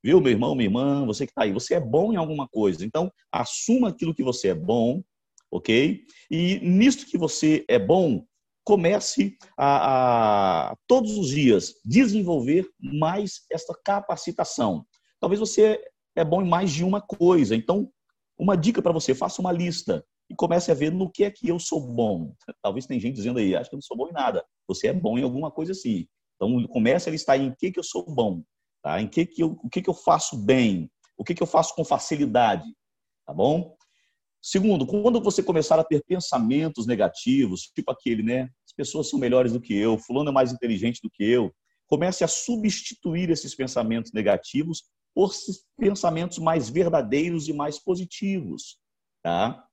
[0.00, 2.86] Viu, meu irmão, minha irmã, você que está aí, você é bom em alguma coisa.
[2.86, 5.02] Então, assuma aquilo que você é bom,
[5.50, 6.04] ok?
[6.30, 8.24] E nisto que você é bom,
[8.62, 14.86] comece a, a, todos os dias desenvolver mais essa capacitação.
[15.18, 15.82] Talvez você
[16.14, 17.56] é bom em mais de uma coisa.
[17.56, 17.90] Então,
[18.38, 21.48] uma dica para você, faça uma lista e comece a ver no que é que
[21.48, 22.34] eu sou bom.
[22.62, 24.44] Talvez tem gente dizendo aí, acho que eu não sou bom em nada.
[24.68, 26.06] Você é bom em alguma coisa sim.
[26.34, 28.42] Então, comece a listar em que que eu sou bom,
[28.82, 29.00] tá?
[29.00, 31.74] Em que que eu, o que que eu faço bem, o que que eu faço
[31.74, 32.66] com facilidade,
[33.26, 33.74] tá bom?
[34.42, 38.42] Segundo, quando você começar a ter pensamentos negativos, tipo aquele, né?
[38.64, 41.52] As pessoas são melhores do que eu, fulano é mais inteligente do que eu,
[41.86, 44.84] comece a substituir esses pensamentos negativos
[45.14, 45.32] por
[45.78, 48.78] pensamentos mais verdadeiros e mais positivos,
[49.22, 49.65] tá?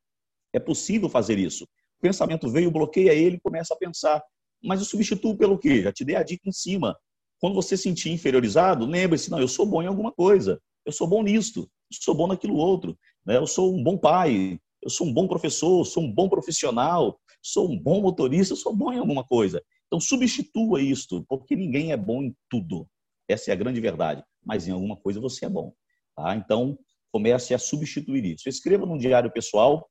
[0.53, 1.63] É possível fazer isso.
[1.65, 4.23] O pensamento veio, bloqueia ele, começa a pensar.
[4.63, 5.81] Mas eu substituo pelo quê?
[5.81, 6.95] Já te dei a dica em cima.
[7.39, 10.61] Quando você se sentir inferiorizado, lembre-se, não, eu sou bom em alguma coisa.
[10.85, 12.97] Eu sou bom nisto, eu sou bom naquilo outro.
[13.25, 13.37] Né?
[13.37, 17.69] Eu sou um bom pai, eu sou um bom professor, sou um bom profissional, sou
[17.69, 19.61] um bom motorista, sou bom em alguma coisa.
[19.87, 22.87] Então substitua isto, porque ninguém é bom em tudo.
[23.27, 24.23] Essa é a grande verdade.
[24.45, 25.73] Mas em alguma coisa você é bom.
[26.15, 26.35] Tá?
[26.35, 26.77] Então
[27.11, 28.49] comece a substituir isso.
[28.49, 29.87] Escreva no diário pessoal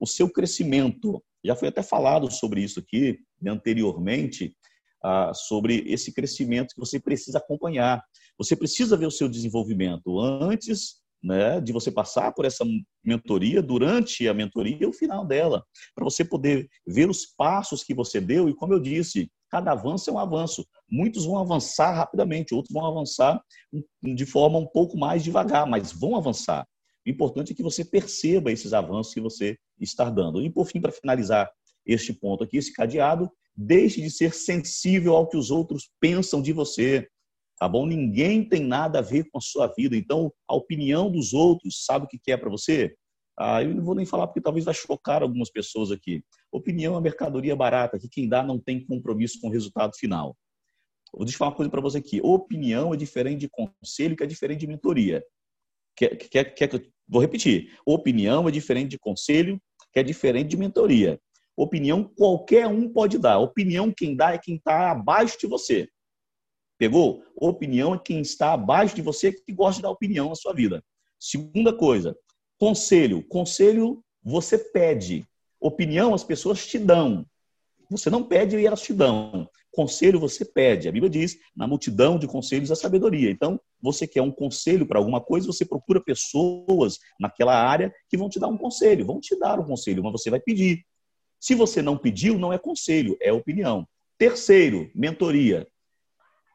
[0.00, 1.22] o seu crescimento.
[1.44, 4.56] Já foi até falado sobre isso aqui anteriormente,
[5.02, 8.02] ah, sobre esse crescimento que você precisa acompanhar.
[8.38, 12.64] Você precisa ver o seu desenvolvimento antes né, de você passar por essa
[13.02, 17.94] mentoria, durante a mentoria e o final dela, para você poder ver os passos que
[17.94, 18.48] você deu.
[18.48, 20.66] E como eu disse, cada avanço é um avanço.
[20.90, 23.40] Muitos vão avançar rapidamente, outros vão avançar
[24.02, 26.66] de forma um pouco mais devagar, mas vão avançar.
[27.06, 30.42] O importante é que você perceba esses avanços que você está dando.
[30.42, 31.50] E por fim, para finalizar
[31.84, 36.52] este ponto aqui, esse cadeado, deixe de ser sensível ao que os outros pensam de
[36.52, 37.08] você
[37.58, 37.86] tá bom?
[37.86, 39.96] Ninguém tem nada a ver com a sua vida.
[39.96, 42.94] Então, a opinião dos outros, sabe o que é para você?
[43.38, 46.22] Ah, eu não vou nem falar porque talvez vai chocar algumas pessoas aqui.
[46.52, 50.36] Opinião é mercadoria barata, que quem dá não tem compromisso com o resultado final.
[51.12, 52.20] Vou deixar uma coisa para você aqui.
[52.22, 55.24] Opinião é diferente de conselho, que é diferente de mentoria.
[55.96, 57.72] Quer, quer, quer, vou repetir.
[57.84, 59.60] Opinião é diferente de conselho,
[59.92, 61.20] que é diferente de mentoria.
[61.56, 63.38] Opinião qualquer um pode dar.
[63.38, 65.88] Opinião quem dá é quem está abaixo de você.
[66.78, 67.22] Pegou?
[67.36, 70.82] Opinião é quem está abaixo de você que gosta de dar opinião na sua vida.
[71.18, 72.16] Segunda coisa,
[72.58, 73.22] conselho.
[73.28, 75.24] Conselho você pede.
[75.60, 77.24] Opinião as pessoas te dão.
[77.90, 79.48] Você não pede e elas te dão.
[79.70, 80.88] Conselho você pede.
[80.88, 83.30] A Bíblia diz: na multidão de conselhos a sabedoria.
[83.30, 88.28] Então, você quer um conselho para alguma coisa, você procura pessoas naquela área que vão
[88.28, 89.04] te dar um conselho.
[89.04, 90.84] Vão te dar um conselho, mas você vai pedir.
[91.40, 93.86] Se você não pediu, não é conselho, é opinião.
[94.16, 95.66] Terceiro, mentoria.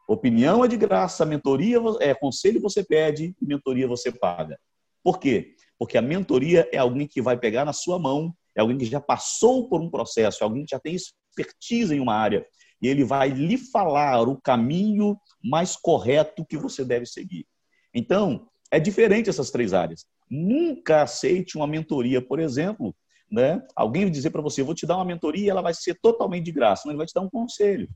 [0.07, 4.59] Opinião é de graça, mentoria é conselho você pede e mentoria você paga.
[5.03, 5.55] Por quê?
[5.77, 8.99] Porque a mentoria é alguém que vai pegar na sua mão, é alguém que já
[8.99, 10.95] passou por um processo, é alguém que já tem
[11.41, 12.45] expertise em uma área
[12.81, 17.45] e ele vai lhe falar o caminho mais correto que você deve seguir.
[17.93, 20.05] Então, É diferente essas três áreas.
[20.29, 22.95] Nunca aceite uma mentoria, por exemplo,
[23.31, 23.61] né?
[23.75, 26.51] Alguém dizer para você, vou te dar uma mentoria e ela vai ser totalmente de
[26.51, 26.83] graça.
[26.85, 27.89] Não, ele vai te dar um conselho.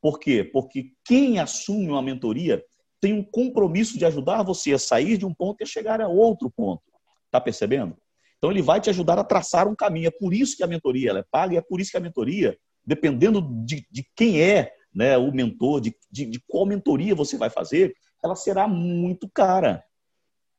[0.00, 0.44] Por quê?
[0.44, 2.62] Porque quem assume uma mentoria
[3.00, 6.08] tem um compromisso de ajudar você a sair de um ponto e a chegar a
[6.08, 6.82] outro ponto.
[7.30, 7.96] Tá percebendo?
[8.38, 10.08] Então ele vai te ajudar a traçar um caminho.
[10.08, 12.56] É por isso que a mentoria é paga e é por isso que a mentoria,
[12.84, 17.50] dependendo de, de quem é né, o mentor, de, de, de qual mentoria você vai
[17.50, 19.84] fazer, ela será muito cara.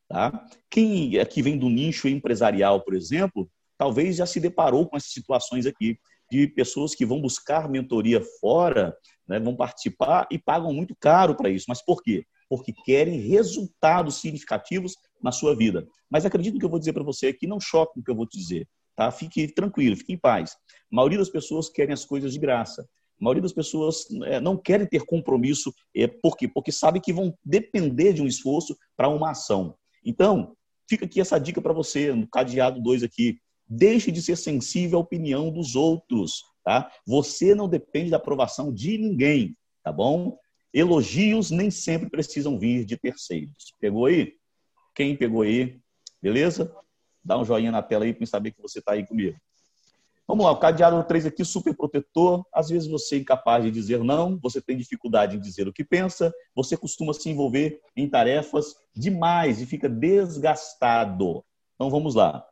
[0.08, 0.46] Tá?
[0.70, 5.66] Quem aqui vem do nicho empresarial, por exemplo, talvez já se deparou com essas situações
[5.66, 5.98] aqui
[6.30, 8.96] de pessoas que vão buscar mentoria fora,
[9.28, 11.66] né, vão participar e pagam muito caro para isso.
[11.68, 12.24] Mas por quê?
[12.48, 15.86] Porque querem resultados significativos na sua vida.
[16.10, 18.26] Mas acredito que eu vou dizer para você aqui, não choque o que eu vou
[18.26, 18.66] te dizer.
[19.02, 19.10] Tá?
[19.10, 20.52] Fique tranquilo, fique em paz.
[20.92, 22.82] A maioria das pessoas querem as coisas de graça.
[22.82, 25.74] A maioria das pessoas é, não querem ter compromisso.
[25.94, 26.46] É, por quê?
[26.46, 29.74] Porque sabem que vão depender de um esforço para uma ação.
[30.04, 30.56] Então,
[30.88, 33.38] fica aqui essa dica para você, no cadeado 2 aqui.
[33.68, 36.88] Deixe de ser sensível à opinião dos outros, tá?
[37.04, 40.38] Você não depende da aprovação de ninguém, tá bom?
[40.72, 43.74] Elogios nem sempre precisam vir de terceiros.
[43.80, 44.34] Pegou aí?
[44.94, 45.80] Quem pegou aí?
[46.20, 46.72] Beleza?
[47.24, 49.38] Dá um joinha na tela aí para saber que você está aí comigo.
[50.26, 52.46] Vamos lá, o cadeado 3 aqui, super protetor.
[52.52, 55.84] Às vezes você é incapaz de dizer não, você tem dificuldade em dizer o que
[55.84, 61.44] pensa, você costuma se envolver em tarefas demais e fica desgastado.
[61.74, 62.46] Então vamos lá.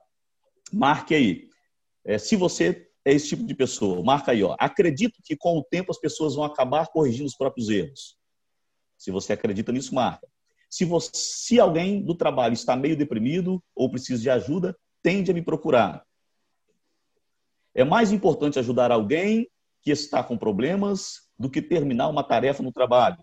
[0.73, 1.49] Marque aí.
[2.05, 4.43] É, se você é esse tipo de pessoa, marca aí.
[4.43, 4.57] Ó.
[4.59, 8.16] Acredito que com o tempo as pessoas vão acabar corrigindo os próprios erros.
[8.99, 10.29] Se você acredita nisso, marca.
[10.71, 15.35] Se, você, se alguém do trabalho está meio deprimido ou precisa de ajuda, tende a
[15.35, 16.07] me procurar.
[17.75, 19.51] É mais importante ajudar alguém
[19.83, 23.18] que está com problemas do que terminar uma tarefa no trabalho.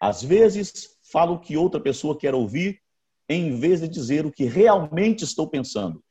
[0.00, 2.80] Às vezes, falo o que outra pessoa quer ouvir
[3.28, 6.02] em vez de dizer o que realmente estou pensando.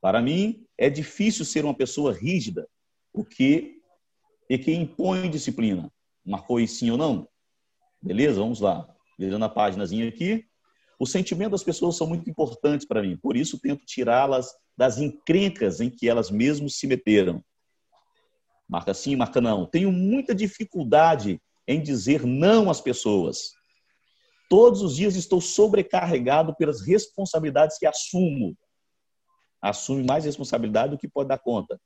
[0.00, 2.68] Para mim, é difícil ser uma pessoa rígida,
[3.12, 3.80] o que
[4.48, 5.90] e que impõe disciplina.
[6.24, 7.28] Marcou aí sim ou não?
[8.00, 8.40] Beleza?
[8.40, 8.88] Vamos lá.
[9.18, 10.46] Virando a páginazinha aqui.
[10.98, 15.80] Os sentimentos das pessoas são muito importantes para mim, por isso tento tirá-las das encrencas
[15.80, 17.42] em que elas mesmas se meteram.
[18.68, 19.64] Marca sim, marca não.
[19.64, 23.52] Tenho muita dificuldade em dizer não às pessoas.
[24.48, 28.56] Todos os dias estou sobrecarregado pelas responsabilidades que assumo.
[29.60, 31.80] Assume mais responsabilidade do que pode dar conta.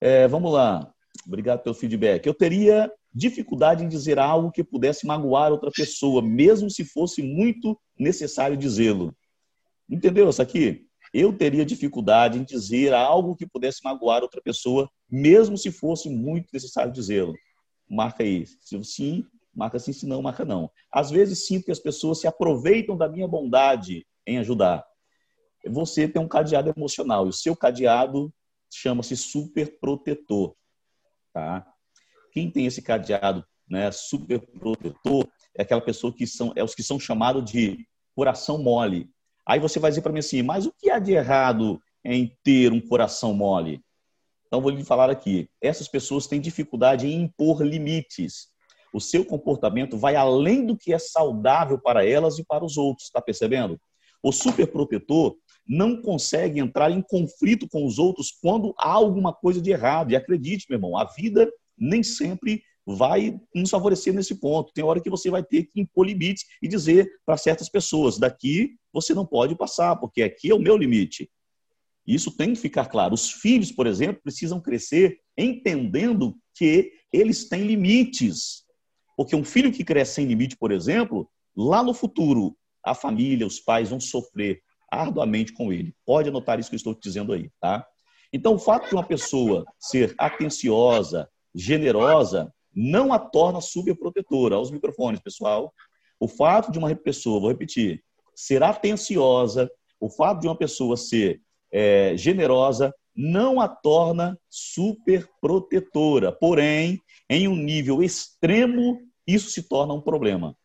[0.00, 0.92] É, vamos lá.
[1.26, 2.26] Obrigado pelo feedback.
[2.26, 7.78] Eu teria dificuldade em dizer algo que pudesse magoar outra pessoa, mesmo se fosse muito
[7.98, 9.14] necessário dizê-lo.
[9.88, 10.86] Entendeu isso aqui?
[11.12, 16.48] Eu teria dificuldade em dizer algo que pudesse magoar outra pessoa, mesmo se fosse muito
[16.52, 17.34] necessário dizê-lo.
[17.88, 18.46] Marca aí.
[18.60, 20.70] Se sim, marca sim, se não, marca não.
[20.92, 24.84] Às vezes sinto que as pessoas se aproveitam da minha bondade em ajudar.
[25.66, 28.32] Você tem um cadeado emocional e o seu cadeado
[28.70, 30.54] chama-se super protetor,
[31.32, 31.66] tá?
[32.38, 35.26] Quem tem esse cadeado, né, super protetor,
[35.56, 37.84] é aquela pessoa que são é os que são chamados de
[38.14, 39.10] coração mole.
[39.44, 42.72] Aí você vai dizer para mim assim, mas o que há de errado em ter
[42.72, 43.80] um coração mole?
[44.46, 45.50] Então vou lhe falar aqui.
[45.60, 48.52] Essas pessoas têm dificuldade em impor limites
[48.92, 53.06] o seu comportamento vai além do que é saudável para elas e para os outros,
[53.06, 53.78] está percebendo?
[54.22, 55.36] O superprotetor
[55.68, 60.10] não consegue entrar em conflito com os outros quando há alguma coisa de errado.
[60.10, 61.50] E acredite, meu irmão, a vida
[61.80, 64.72] nem sempre vai nos favorecer nesse ponto.
[64.72, 68.76] Tem hora que você vai ter que impor limites e dizer para certas pessoas: daqui
[68.92, 71.30] você não pode passar, porque aqui é o meu limite.
[72.06, 73.12] Isso tem que ficar claro.
[73.12, 78.64] Os filhos, por exemplo, precisam crescer entendendo que eles têm limites.
[79.14, 83.60] Porque um filho que cresce sem limite, por exemplo, lá no futuro, a família, os
[83.60, 85.94] pais vão sofrer arduamente com ele.
[86.06, 87.86] Pode anotar isso que eu estou te dizendo aí, tá?
[88.32, 91.28] Então, o fato de uma pessoa ser atenciosa,
[91.58, 94.54] generosa, não a torna superprotetora.
[94.54, 95.74] Aos microfones, pessoal.
[96.20, 98.02] O fato de uma pessoa, vou repetir,
[98.34, 101.40] ser atenciosa, o fato de uma pessoa ser
[101.72, 106.30] é, generosa, não a torna superprotetora.
[106.30, 110.56] Porém, em um nível extremo isso se torna um problema.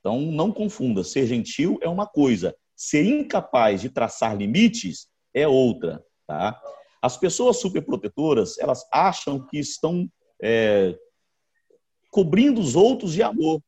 [0.00, 1.02] Então, não confunda.
[1.02, 6.04] Ser gentil é uma coisa, ser incapaz de traçar limites é outra.
[6.26, 6.60] Tá?
[7.00, 10.06] As pessoas superprotetoras, elas acham que estão
[10.42, 10.98] é,
[12.10, 13.62] cobrindo os outros de amor.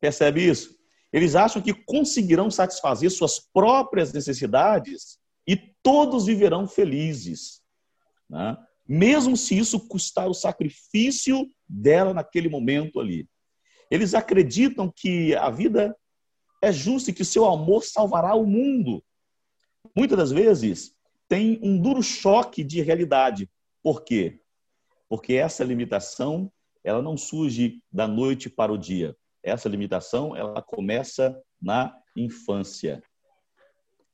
[0.00, 0.76] Percebe isso?
[1.12, 7.62] Eles acham que conseguirão satisfazer suas próprias necessidades e todos viverão felizes.
[8.28, 8.56] Né?
[8.86, 13.28] Mesmo se isso custar o sacrifício dela naquele momento ali.
[13.90, 15.96] Eles acreditam que a vida
[16.62, 19.02] é justa e que seu amor salvará o mundo.
[19.96, 20.94] Muitas das vezes
[21.28, 23.48] tem um duro choque de realidade.
[23.82, 24.40] Por quê?
[25.08, 26.50] Porque essa limitação,
[26.82, 29.16] ela não surge da noite para o dia.
[29.42, 33.02] Essa limitação, ela começa na infância.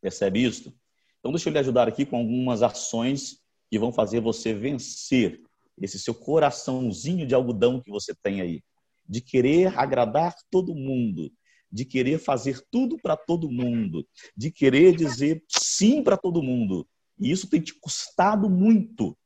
[0.01, 0.75] Percebe isso?
[1.21, 3.41] Então, deixa eu lhe ajudar aqui com algumas ações
[3.71, 5.41] que vão fazer você vencer
[5.81, 8.63] esse seu coraçãozinho de algodão que você tem aí,
[9.09, 11.33] de querer agradar todo mundo,
[11.71, 16.87] de querer fazer tudo para todo mundo, de querer dizer sim para todo mundo.
[17.19, 19.17] E isso tem te custado muito.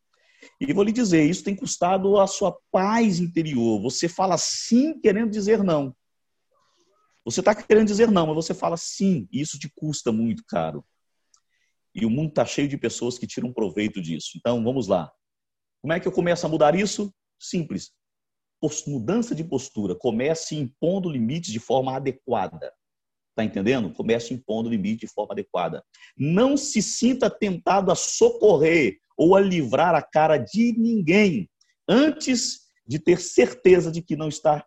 [0.61, 3.80] E vou lhe dizer, isso tem custado a sua paz interior.
[3.82, 5.94] Você fala sim querendo dizer não.
[7.24, 10.84] Você está querendo dizer não, mas você fala sim, e isso te custa muito caro.
[11.94, 14.32] E o mundo está cheio de pessoas que tiram proveito disso.
[14.36, 15.11] Então, vamos lá.
[15.80, 17.12] Como é que eu começo a mudar isso?
[17.38, 17.92] Simples.
[18.86, 19.94] Mudança de postura.
[19.94, 22.72] Comece impondo limites de forma adequada.
[23.37, 23.93] Está entendendo?
[23.93, 25.84] Comece impondo limite de forma adequada.
[26.16, 31.47] Não se sinta tentado a socorrer ou a livrar a cara de ninguém
[31.87, 34.64] antes de ter certeza de que não está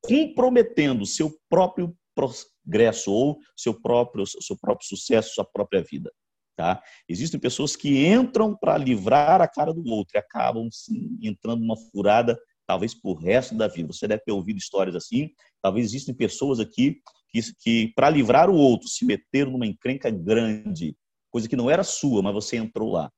[0.00, 6.12] comprometendo seu próprio progresso ou seu próprio, seu próprio sucesso, sua própria vida.
[6.56, 6.80] Tá?
[7.08, 11.76] Existem pessoas que entram para livrar a cara do outro e acabam sim, entrando numa
[11.76, 13.92] furada, talvez por resto da vida.
[13.92, 15.30] Você deve ter ouvido histórias assim.
[15.60, 20.96] Talvez existem pessoas aqui que, que para livrar o outro, se meteram numa encrenca grande,
[21.30, 23.10] coisa que não era sua, mas você entrou lá.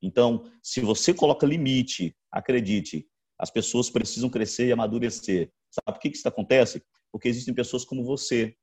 [0.00, 3.06] Então, se você coloca limite, acredite,
[3.38, 5.50] as pessoas precisam crescer e amadurecer.
[5.70, 6.82] Sabe por que isso acontece?
[7.12, 8.56] porque existem pessoas como você.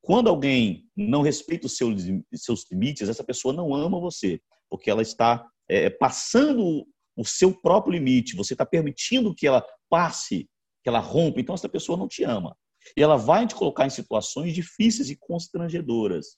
[0.00, 2.02] Quando alguém não respeita os seus,
[2.34, 6.86] seus limites, essa pessoa não ama você, porque ela está é, passando
[7.16, 10.48] o seu próprio limite, você está permitindo que ela passe,
[10.82, 12.56] que ela rompa, então essa pessoa não te ama.
[12.96, 16.36] E ela vai te colocar em situações difíceis e constrangedoras.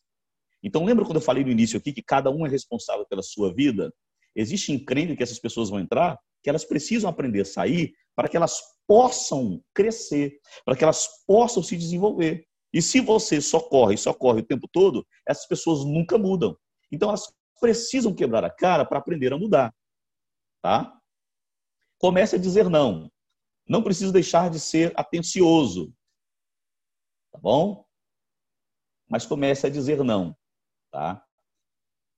[0.62, 3.54] Então, lembra quando eu falei no início aqui que cada um é responsável pela sua
[3.54, 3.92] vida?
[4.34, 8.36] Existe encrenca que essas pessoas vão entrar, que elas precisam aprender a sair para que
[8.36, 12.44] elas possam crescer, para que elas possam se desenvolver.
[12.72, 16.56] E se você só corre, só corre o tempo todo, essas pessoas nunca mudam.
[16.90, 19.72] Então elas precisam quebrar a cara para aprender a mudar.
[20.64, 20.98] Tá?
[21.98, 23.12] Comece a dizer não.
[23.68, 25.94] Não precisa deixar de ser atencioso.
[27.30, 27.84] Tá bom?
[29.06, 30.34] Mas comece a dizer não.
[30.90, 31.22] Tá?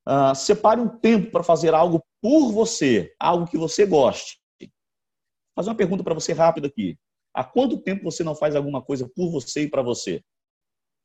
[0.06, 4.40] Uh, separe um tempo para fazer algo por você, algo que você goste
[5.56, 6.98] fazer uma pergunta para você rápida aqui.
[7.34, 10.22] Há quanto tempo você não faz alguma coisa por você e para você?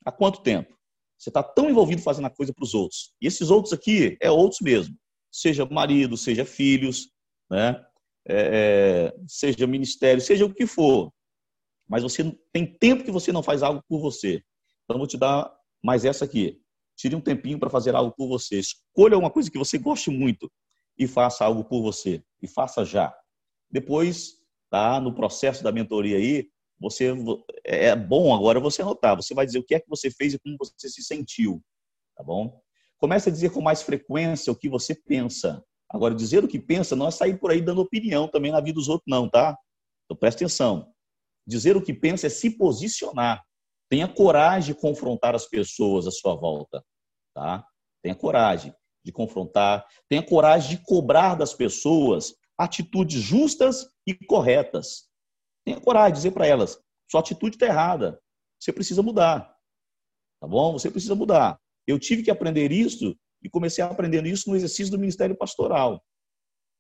[0.06, 0.78] Há quanto tempo?
[1.18, 3.14] Você está tão envolvido fazendo a coisa para os outros.
[3.22, 4.96] E esses outros aqui é outros mesmo.
[5.32, 7.11] Seja marido, seja filhos,
[7.52, 7.86] né?
[8.28, 11.12] É, é seja ministério, seja o que for.
[11.88, 12.24] Mas você
[12.54, 14.42] tem tempo que você não faz algo por você.
[14.86, 16.62] Então, vou te dar mais essa aqui.
[16.96, 18.60] Tire um tempinho para fazer algo por você.
[18.60, 20.50] Escolha uma coisa que você goste muito
[20.98, 22.24] e faça algo por você.
[22.42, 23.14] E faça já.
[23.70, 24.36] Depois,
[24.70, 25.02] tá?
[25.02, 26.48] No processo da mentoria aí,
[26.80, 27.14] você
[27.66, 29.16] é, é bom agora você anotar.
[29.16, 31.62] Você vai dizer o que é que você fez e como você se sentiu,
[32.16, 32.62] tá bom?
[32.98, 35.64] Comece a dizer com mais frequência o que você pensa.
[35.94, 38.76] Agora, dizer o que pensa não é sair por aí dando opinião também na vida
[38.76, 39.58] dos outros, não, tá?
[40.06, 40.92] Então, presta atenção.
[41.46, 43.44] Dizer o que pensa é se posicionar.
[43.90, 46.84] Tenha coragem de confrontar as pessoas à sua volta,
[47.36, 47.66] tá?
[48.02, 48.74] Tenha coragem
[49.04, 49.86] de confrontar.
[50.08, 55.10] Tenha coragem de cobrar das pessoas atitudes justas e corretas.
[55.66, 56.80] Tenha coragem de dizer para elas:
[57.10, 58.22] sua atitude está errada,
[58.60, 59.54] você precisa mudar.
[60.40, 60.72] Tá bom?
[60.74, 61.60] Você precisa mudar.
[61.86, 66.04] Eu tive que aprender isso e comecei aprendendo isso no exercício do ministério pastoral.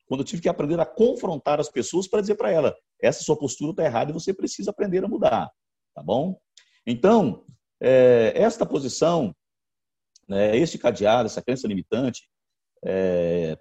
[0.06, 3.38] Quando eu tive que aprender a confrontar as pessoas para dizer para ela: essa sua
[3.38, 5.50] postura está errada e você precisa aprender a mudar.
[5.96, 6.40] Tá bom?
[6.86, 7.46] Então,
[7.82, 9.36] é, esta posição,
[10.28, 12.28] né, este cadeado, essa crença limitante,
[12.84, 13.58] é,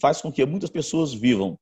[0.00, 1.58] faz com que muitas pessoas vivam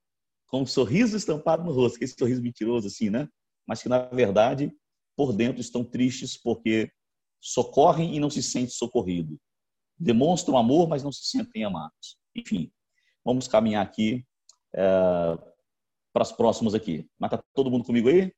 [0.47, 3.28] com um sorriso estampado no rosto, esse sorriso mentiroso assim, né?
[3.66, 4.72] Mas que na verdade
[5.16, 6.90] por dentro estão tristes porque
[7.40, 9.38] socorrem e não se sentem socorridos.
[9.99, 12.18] Demonstram amor, mas não se sentem amados.
[12.34, 12.70] Enfim,
[13.24, 14.26] vamos caminhar aqui
[14.74, 15.38] é,
[16.12, 17.09] para as próximas aqui.
[17.18, 18.32] Mas tá todo mundo comigo aí?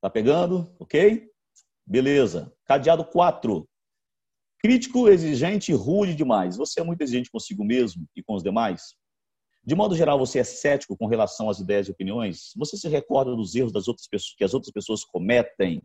[0.00, 0.74] Tá pegando?
[0.78, 1.30] Ok?
[1.86, 2.52] Beleza.
[2.64, 3.68] Cadeado 4.
[4.58, 6.56] Crítico, exigente, rude demais.
[6.56, 8.94] Você é muito exigente consigo mesmo e com os demais?
[9.64, 12.52] De modo geral, você é cético com relação às ideias e opiniões?
[12.56, 15.82] Você se recorda dos erros das outras pessoas, que as outras pessoas cometem?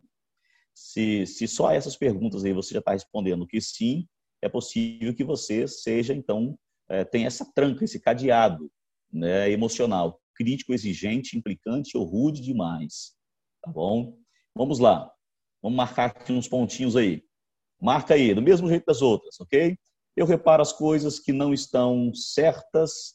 [0.74, 4.06] Se, se só essas perguntas aí você já está respondendo que sim,
[4.42, 6.58] é possível que você seja, então,
[6.88, 8.70] é, tenha essa tranca, esse cadeado
[9.12, 10.20] né, emocional.
[10.34, 13.12] Crítico, exigente, implicante ou rude demais.
[13.62, 14.16] Tá bom?
[14.54, 15.10] Vamos lá.
[15.62, 17.22] Vamos marcar aqui uns pontinhos aí.
[17.80, 19.76] Marca aí, do mesmo jeito das outras, ok?
[20.16, 23.14] Eu reparo as coisas que não estão certas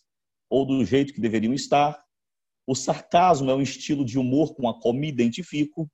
[0.49, 2.01] ou do jeito que deveriam estar.
[2.67, 5.89] O sarcasmo é um estilo de humor com a qual me identifico.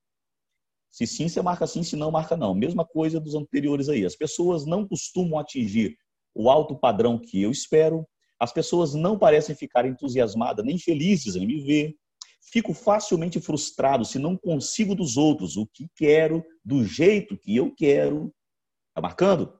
[0.91, 2.53] Se sim, você marca sim, se não, marca não.
[2.53, 4.05] Mesma coisa dos anteriores aí.
[4.05, 5.95] As pessoas não costumam atingir
[6.33, 8.07] o alto padrão que eu espero.
[8.39, 11.95] As pessoas não parecem ficar entusiasmadas nem felizes em me ver.
[12.51, 17.73] Fico facilmente frustrado se não consigo dos outros o que quero, do jeito que eu
[17.75, 18.33] quero.
[18.89, 19.53] Está marcando?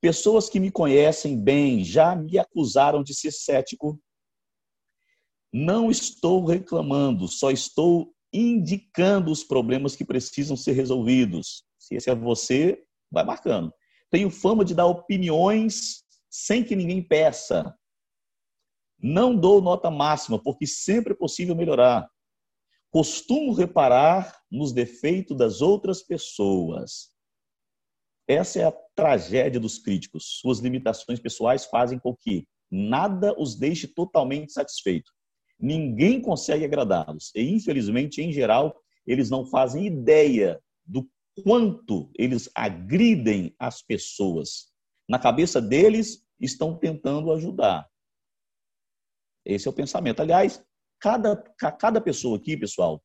[0.00, 3.98] Pessoas que me conhecem bem já me acusaram de ser cético.
[5.52, 11.64] Não estou reclamando, só estou indicando os problemas que precisam ser resolvidos.
[11.78, 13.72] Se esse é você, vai marcando.
[14.10, 17.74] Tenho fama de dar opiniões sem que ninguém peça.
[19.00, 22.08] Não dou nota máxima, porque sempre é possível melhorar.
[22.90, 27.10] Costumo reparar nos defeitos das outras pessoas.
[28.26, 30.38] Essa é a tragédia dos críticos.
[30.40, 35.10] Suas limitações pessoais fazem com que nada os deixe totalmente satisfeito.
[35.58, 37.32] Ninguém consegue agradá-los.
[37.34, 41.08] E, infelizmente, em geral, eles não fazem ideia do
[41.42, 44.68] quanto eles agridem as pessoas.
[45.08, 47.88] Na cabeça deles, estão tentando ajudar.
[49.44, 50.20] Esse é o pensamento.
[50.20, 50.62] Aliás,
[51.00, 51.36] cada,
[51.78, 53.02] cada pessoa aqui, pessoal,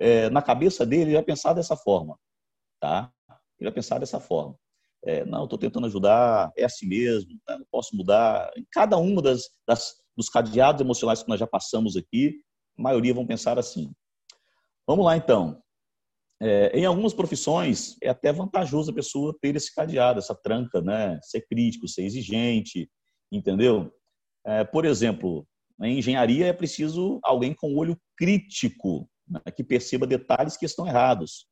[0.00, 2.18] é, na cabeça dele, vai pensar dessa forma.
[2.80, 3.12] Tá?
[3.58, 4.56] Ele vai pensar dessa forma.
[5.04, 8.50] É, não, estou tentando ajudar, é assim mesmo, não posso mudar.
[8.56, 12.40] Em cada uma das, das, dos cadeados emocionais que nós já passamos aqui,
[12.78, 13.92] a maioria vão pensar assim.
[14.86, 15.60] Vamos lá, então.
[16.40, 21.18] É, em algumas profissões, é até vantajoso a pessoa ter esse cadeado, essa tranca, né?
[21.22, 22.90] Ser crítico, ser exigente,
[23.30, 23.92] entendeu?
[24.44, 25.46] É, por exemplo,
[25.80, 29.40] em engenharia é preciso alguém com olho crítico, né?
[29.54, 31.46] que perceba detalhes que estão errados.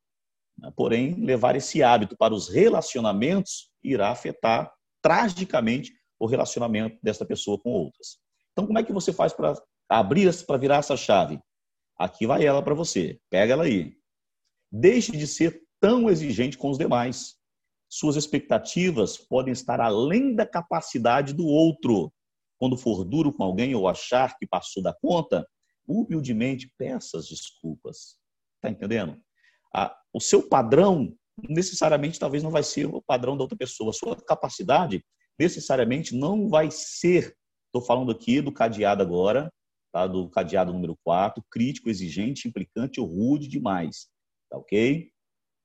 [0.58, 0.72] Né?
[0.76, 7.70] Porém, levar esse hábito para os relacionamentos irá afetar tragicamente o relacionamento dessa pessoa com
[7.70, 8.18] outras.
[8.52, 9.54] Então, como é que você faz para
[9.88, 11.40] abrir, para virar essa chave?
[11.98, 13.18] Aqui vai ela para você.
[13.30, 13.94] Pega ela aí.
[14.72, 17.36] Deixe de ser tão exigente com os demais.
[17.88, 22.12] Suas expectativas podem estar além da capacidade do outro.
[22.58, 25.46] Quando for duro com alguém ou achar que passou da conta,
[25.86, 28.16] humildemente peça as desculpas.
[28.56, 29.20] Está entendendo?
[30.12, 31.16] o seu padrão
[31.48, 33.90] necessariamente talvez não vai ser o padrão da outra pessoa.
[33.90, 35.04] A sua capacidade
[35.38, 37.36] necessariamente não vai ser,
[37.70, 39.52] estou falando aqui do cadeado agora,
[39.92, 40.06] tá?
[40.06, 44.08] do cadeado número 4, crítico, exigente, implicante ou rude demais.
[44.50, 45.10] Tá ok?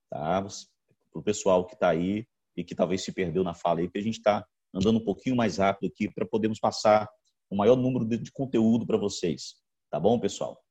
[0.10, 0.42] Tá?
[0.42, 2.26] Para o pessoal que está aí
[2.56, 5.36] e que talvez se perdeu na fala aí, que a gente está andando um pouquinho
[5.36, 7.10] mais rápido aqui para podermos passar
[7.50, 9.56] o maior número de, de conteúdo para vocês.
[9.90, 10.62] Tá bom, pessoal?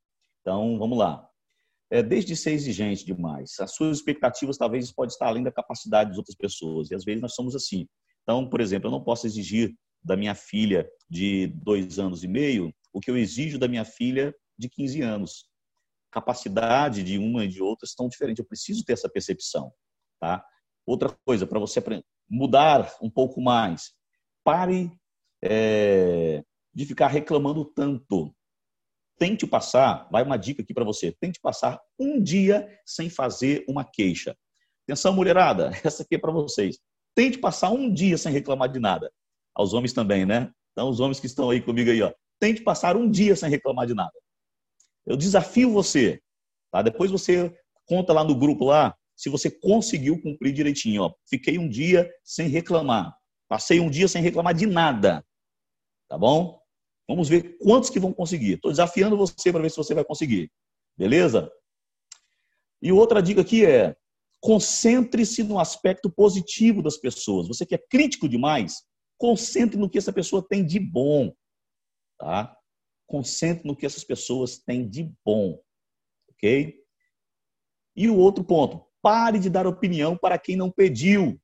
[0.40, 1.28] Então, vamos lá
[1.90, 3.52] é, desde ser exigente demais.
[3.60, 6.90] As suas expectativas talvez podem estar além da capacidade das outras pessoas.
[6.90, 7.86] E às vezes nós somos assim.
[8.22, 9.74] Então, por exemplo, eu não posso exigir
[10.04, 14.34] da minha filha de dois anos e meio o que eu exijo da minha filha
[14.56, 15.46] de 15 anos.
[16.12, 18.38] Capacidade de uma e de outra estão diferentes.
[18.38, 19.72] Eu preciso ter essa percepção.
[20.20, 20.44] Tá?
[20.86, 21.82] Outra coisa, para você
[22.30, 23.92] mudar um pouco mais,
[24.44, 24.92] pare
[25.42, 28.32] é, de ficar reclamando tanto
[29.18, 33.84] tente passar, vai uma dica aqui para você, tente passar um dia sem fazer uma
[33.84, 34.36] queixa.
[34.84, 36.78] Atenção, mulherada, essa aqui é para vocês.
[37.14, 39.10] Tente passar um dia sem reclamar de nada.
[39.54, 40.50] Aos homens também, né?
[40.72, 42.12] Então, os homens que estão aí comigo aí, ó.
[42.40, 44.12] Tente passar um dia sem reclamar de nada.
[45.06, 46.20] Eu desafio você,
[46.70, 46.82] tá?
[46.82, 47.54] Depois você
[47.86, 51.14] conta lá no grupo lá, se você conseguiu cumprir direitinho, ó.
[51.28, 53.14] Fiquei um dia sem reclamar.
[53.48, 55.24] Passei um dia sem reclamar de nada.
[56.08, 56.58] Tá bom?
[57.08, 58.54] Vamos ver quantos que vão conseguir.
[58.54, 60.50] Estou desafiando você para ver se você vai conseguir.
[60.96, 61.50] Beleza?
[62.82, 63.94] E outra dica aqui é:
[64.40, 67.46] concentre-se no aspecto positivo das pessoas.
[67.46, 68.82] Você que é crítico demais,
[69.24, 71.34] concentre no que essa pessoa tem de bom.
[72.18, 72.54] Tá?
[73.06, 75.58] Concentre no que essas pessoas têm de bom.
[76.30, 76.78] Ok?
[77.96, 81.40] E o outro ponto: pare de dar opinião para quem não pediu.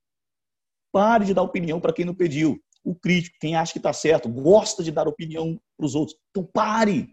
[0.93, 4.29] Pare de dar opinião para quem não pediu o crítico, quem acha que está certo,
[4.29, 6.19] gosta de dar opinião para os outros.
[6.31, 7.09] Então pare,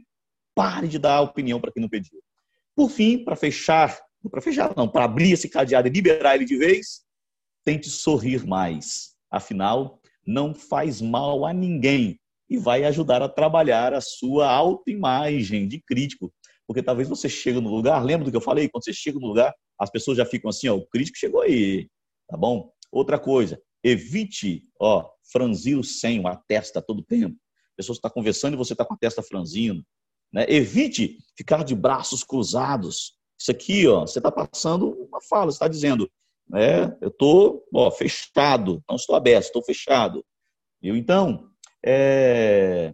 [0.55, 2.19] pare de dar opinião para quem não pediu.
[2.75, 3.99] Por fim, para fechar,
[4.29, 7.05] para fechar não, para abrir esse cadeado e liberar ele de vez,
[7.65, 9.15] tente sorrir mais.
[9.29, 12.19] Afinal, não faz mal a ninguém
[12.49, 16.31] e vai ajudar a trabalhar a sua autoimagem de crítico.
[16.67, 18.67] Porque talvez você chegue no lugar, lembra do que eu falei?
[18.67, 21.87] Quando você chega no lugar, as pessoas já ficam assim, ó, o crítico chegou aí,
[22.27, 22.71] tá bom?
[22.91, 27.35] Outra coisa, evite, ó, franzir o senho, a testa todo tempo.
[27.73, 29.83] A pessoa está conversando e você está com a testa franzindo.
[30.31, 30.45] Né?
[30.49, 33.13] Evite ficar de braços cruzados.
[33.39, 36.09] Isso aqui, ó, você está passando uma fala, você está dizendo,
[36.49, 37.63] né, eu estou
[37.97, 40.25] fechado, não estou aberto, estou fechado.
[40.81, 40.95] Viu?
[40.95, 41.49] Então,
[41.85, 42.93] é...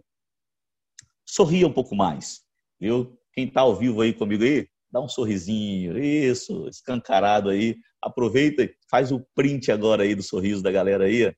[1.26, 2.42] sorria um pouco mais.
[2.80, 3.16] Viu?
[3.32, 7.76] Quem está ao vivo aí comigo aí, dá um sorrisinho, isso, escancarado aí.
[8.00, 11.34] Aproveita e faz o print agora aí do sorriso da galera aí.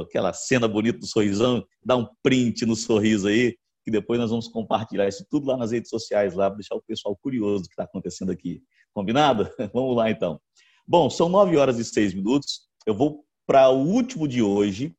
[0.00, 3.54] Aquela cena bonita do sorrisão, dá um print no sorriso aí,
[3.84, 6.82] que depois nós vamos compartilhar isso tudo lá nas redes sociais, lá, para deixar o
[6.82, 8.62] pessoal curioso do que está acontecendo aqui.
[8.94, 9.50] Combinado?
[9.74, 10.40] Vamos lá então.
[10.88, 12.60] Bom, são nove horas e seis minutos.
[12.86, 14.94] Eu vou para o último de hoje,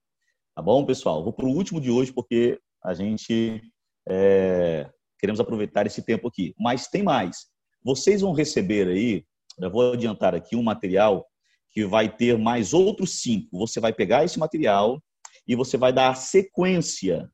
[0.54, 1.24] tá bom, pessoal?
[1.24, 3.62] Vou para o último de hoje porque a gente
[4.06, 6.54] é, queremos aproveitar esse tempo aqui.
[6.60, 7.46] Mas tem mais.
[7.82, 9.24] Vocês vão receber aí,
[9.58, 11.26] eu vou adiantar aqui um material
[11.72, 13.58] que vai ter mais outros cinco.
[13.58, 15.02] Você vai pegar esse material
[15.48, 17.32] e você vai dar sequência.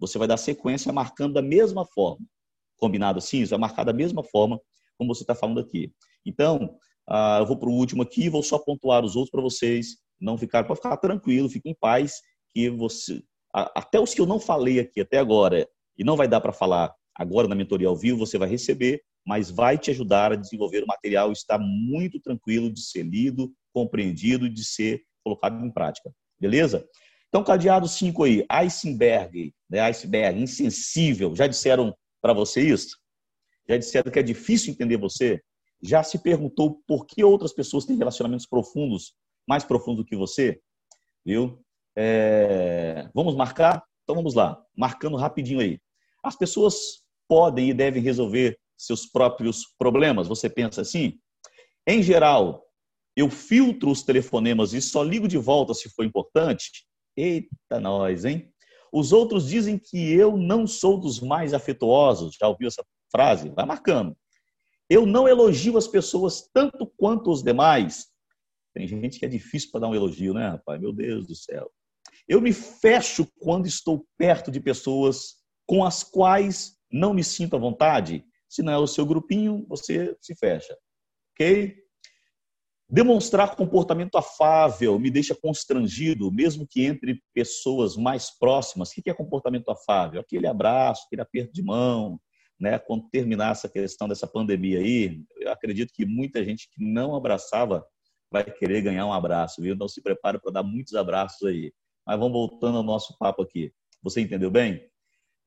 [0.00, 2.26] Você vai dar sequência marcando da mesma forma.
[2.78, 3.42] Combinado assim?
[3.42, 4.60] Isso vai marcar da mesma forma
[4.98, 5.92] como você está falando aqui.
[6.26, 6.76] Então,
[7.10, 10.38] uh, eu vou para o último aqui, vou só pontuar os outros para vocês não
[10.38, 12.20] ficar, para ficar tranquilo, fique em paz,
[12.54, 13.22] que você,
[13.52, 16.94] até os que eu não falei aqui até agora, e não vai dar para falar
[17.14, 20.86] agora na mentoria ao vivo, você vai receber, mas vai te ajudar a desenvolver o
[20.86, 26.12] material, está muito tranquilo de ser lido, compreendido de ser colocado em prática.
[26.40, 26.86] Beleza?
[27.28, 29.80] Então, cadeado 5 aí, iceberg, né?
[29.80, 31.34] iceberg, insensível.
[31.34, 32.98] Já disseram para você isso?
[33.68, 35.40] Já disseram que é difícil entender você?
[35.82, 39.14] Já se perguntou por que outras pessoas têm relacionamentos profundos,
[39.48, 40.60] mais profundos do que você?
[41.24, 41.60] Viu?
[41.96, 43.08] É...
[43.14, 43.84] Vamos marcar?
[44.04, 45.80] Então vamos lá, marcando rapidinho aí.
[46.22, 50.28] As pessoas podem e devem resolver seus próprios problemas.
[50.28, 51.18] Você pensa assim?
[51.86, 52.64] Em geral,
[53.16, 56.86] eu filtro os telefonemas e só ligo de volta se for importante?
[57.16, 58.50] Eita, nós, hein?
[58.92, 62.36] Os outros dizem que eu não sou dos mais afetuosos.
[62.38, 63.48] Já ouviu essa frase?
[63.50, 64.16] Vai marcando.
[64.92, 68.08] Eu não elogio as pessoas tanto quanto os demais.
[68.74, 70.78] Tem gente que é difícil para dar um elogio, né, rapaz?
[70.78, 71.72] Meu Deus do céu.
[72.28, 75.36] Eu me fecho quando estou perto de pessoas
[75.66, 78.22] com as quais não me sinto à vontade.
[78.50, 80.76] Se não é o seu grupinho, você se fecha.
[81.32, 81.74] Ok?
[82.86, 88.90] Demonstrar comportamento afável me deixa constrangido, mesmo que entre pessoas mais próximas.
[88.90, 90.20] O que é comportamento afável?
[90.20, 92.20] Aquele abraço, aquele aperto de mão.
[92.62, 92.78] Né?
[92.78, 97.84] Quando terminar essa questão dessa pandemia aí, eu acredito que muita gente que não abraçava
[98.30, 99.74] vai querer ganhar um abraço, viu?
[99.74, 101.72] Então se prepare para dar muitos abraços aí.
[102.06, 103.72] Mas vamos voltando ao nosso papo aqui.
[104.00, 104.88] Você entendeu bem?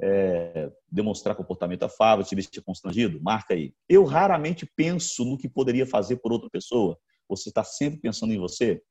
[0.02, 3.22] É, demonstrar comportamento afável, te deixa constrangido?
[3.22, 3.74] Marca aí.
[3.88, 7.00] Eu raramente penso no que poderia fazer por outra pessoa.
[7.30, 8.84] Você está sempre pensando em você?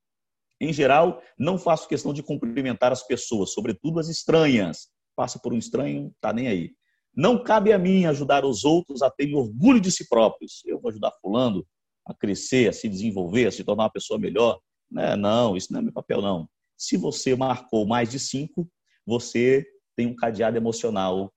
[0.58, 4.88] Em geral, não faço questão de cumprimentar as pessoas, sobretudo as estranhas.
[5.14, 6.70] Passa por um estranho, tá nem aí.
[7.16, 10.62] Não cabe a mim ajudar os outros a terem orgulho de si próprios.
[10.64, 11.66] Eu vou ajudar fulano
[12.04, 14.60] a crescer, a se desenvolver, a se tornar uma pessoa melhor.
[14.90, 15.14] Né?
[15.16, 16.48] Não, isso não é meu papel, não.
[16.76, 18.68] Se você marcou mais de cinco,
[19.06, 21.32] você tem um cadeado emocional.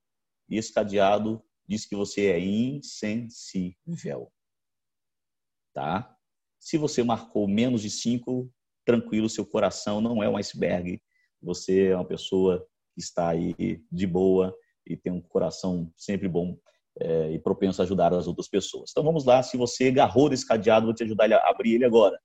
[0.48, 4.32] E esse cadeado diz que você é insensível.
[5.72, 6.16] Tá?
[6.58, 8.52] Se você marcou menos de cinco,
[8.84, 11.00] tranquilo, seu coração não é um iceberg.
[11.40, 13.54] Você é uma pessoa que está aí
[13.92, 14.52] de boa
[14.88, 16.56] e tem um coração sempre bom
[17.00, 18.90] é, e propenso a ajudar as outras pessoas.
[18.90, 22.18] Então vamos lá, se você agarrou desse cadeado, vou te ajudar a abrir ele agora.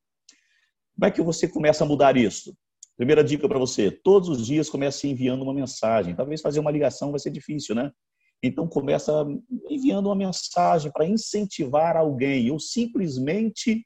[0.95, 2.55] Como é que você começa a mudar isso?
[2.95, 6.15] Primeira dica para você: todos os dias comece enviando uma mensagem.
[6.15, 7.91] Talvez fazer uma ligação vai ser difícil, né?
[8.41, 9.25] Então começa
[9.69, 13.85] enviando uma mensagem para incentivar alguém ou simplesmente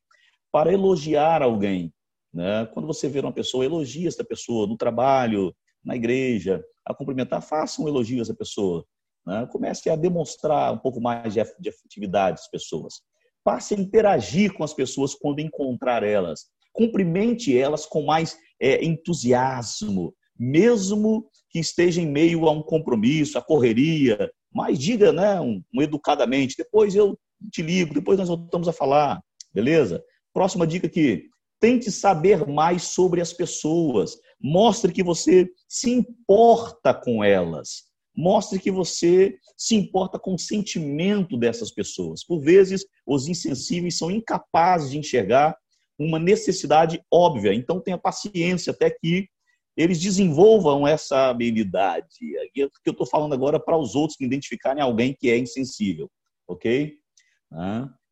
[0.51, 1.93] para elogiar alguém.
[2.33, 2.65] Né?
[2.73, 5.55] Quando você vê uma pessoa, elogia essa pessoa no trabalho,
[5.85, 8.85] na igreja, a cumprimentar, faça um elogio a essa pessoa.
[9.25, 9.47] Né?
[9.51, 13.01] Comece a demonstrar um pouco mais de afetividade às pessoas.
[13.43, 16.45] Passe a interagir com as pessoas quando encontrar elas.
[16.73, 23.41] Cumprimente elas com mais é, entusiasmo, mesmo que esteja em meio a um compromisso, a
[23.41, 27.17] correria, mas diga né, um, um educadamente, depois eu
[27.51, 29.21] te ligo, depois nós voltamos a falar,
[29.53, 30.03] beleza?
[30.33, 31.25] Próxima dica aqui.
[31.59, 34.17] Tente saber mais sobre as pessoas.
[34.39, 37.87] Mostre que você se importa com elas.
[38.15, 42.23] Mostre que você se importa com o sentimento dessas pessoas.
[42.23, 45.55] Por vezes, os insensíveis são incapazes de enxergar
[45.99, 47.53] uma necessidade óbvia.
[47.53, 49.27] Então, tenha paciência até que
[49.75, 52.07] eles desenvolvam essa habilidade.
[52.35, 55.37] É o que eu estou falando agora para os outros que identificarem alguém que é
[55.37, 56.09] insensível,
[56.47, 56.97] ok?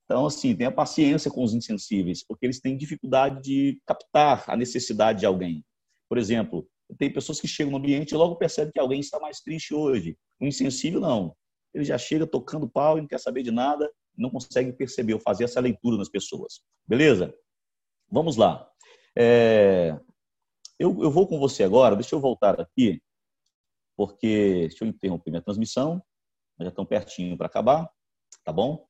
[0.06, 5.22] Então, assim, tenha paciência com os insensíveis, porque eles têm dificuldade de captar a necessidade
[5.22, 5.64] de alguém.
[6.08, 9.40] Por exemplo, tem pessoas que chegam no ambiente e logo percebem que alguém está mais
[9.40, 10.18] triste hoje.
[10.40, 11.36] O insensível, não.
[11.74, 15.20] Ele já chega tocando pau e não quer saber de nada, não consegue perceber ou
[15.20, 16.62] fazer essa leitura nas pessoas.
[16.88, 17.34] Beleza?
[18.10, 18.70] Vamos lá.
[19.18, 20.00] É...
[20.78, 23.02] Eu, eu vou com você agora, deixa eu voltar aqui,
[23.96, 26.04] porque deixa eu interromper minha transmissão,
[26.60, 27.90] já estão pertinho para acabar,
[28.44, 28.86] tá bom?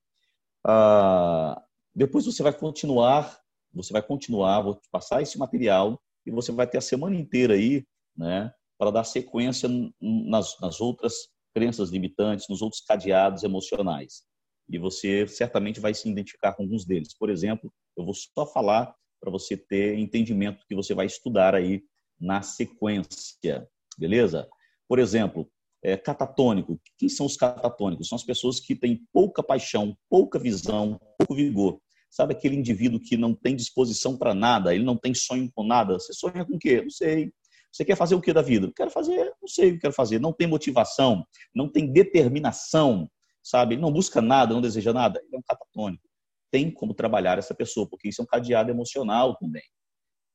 [0.65, 1.63] Ah,
[1.93, 3.39] depois você vai continuar,
[3.71, 7.53] você vai continuar, vou te passar esse material e você vai ter a semana inteira
[7.53, 9.69] aí, né, para dar sequência
[10.01, 11.13] nas, nas outras
[11.53, 14.23] crenças limitantes, nos outros cadeados emocionais.
[14.69, 17.15] E você certamente vai se identificar com alguns deles.
[17.17, 21.83] Por exemplo, eu vou só falar para você ter entendimento que você vai estudar aí
[22.19, 23.67] na sequência,
[23.97, 24.47] beleza?
[24.87, 25.49] Por exemplo,
[25.83, 26.79] é, catatônico.
[26.97, 28.07] Quem são os catatônicos?
[28.07, 31.79] São as pessoas que têm pouca paixão, pouca visão, pouco vigor.
[32.15, 35.95] Sabe aquele indivíduo que não tem disposição para nada, ele não tem sonho com nada?
[35.95, 36.81] Você sonha com o quê?
[36.81, 37.29] Não sei.
[37.69, 38.71] Você quer fazer o que da vida?
[38.73, 40.17] Quero fazer, não sei o que quero fazer.
[40.17, 43.11] Não tem motivação, não tem determinação,
[43.43, 43.75] sabe?
[43.75, 45.19] Não busca nada, não deseja nada.
[45.25, 46.07] Ele é um catatônico.
[46.49, 49.63] Tem como trabalhar essa pessoa, porque isso é um cadeado emocional também.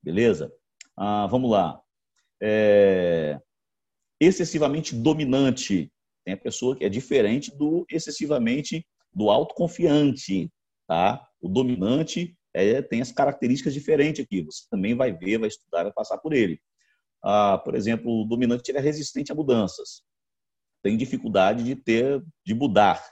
[0.03, 0.53] Beleza?
[0.95, 1.81] Ah, vamos lá.
[2.43, 3.41] É...
[4.21, 5.91] Excessivamente dominante.
[6.27, 10.53] Tem a pessoa que é diferente do excessivamente do autoconfiante,
[10.87, 11.27] tá?
[11.41, 14.43] O dominante é, tem as características diferentes aqui.
[14.43, 16.61] Você também vai ver, vai estudar, vai passar por ele.
[17.23, 20.03] Ah, por exemplo, o dominante é resistente a mudanças.
[20.83, 23.03] Tem dificuldade de ter, de mudar.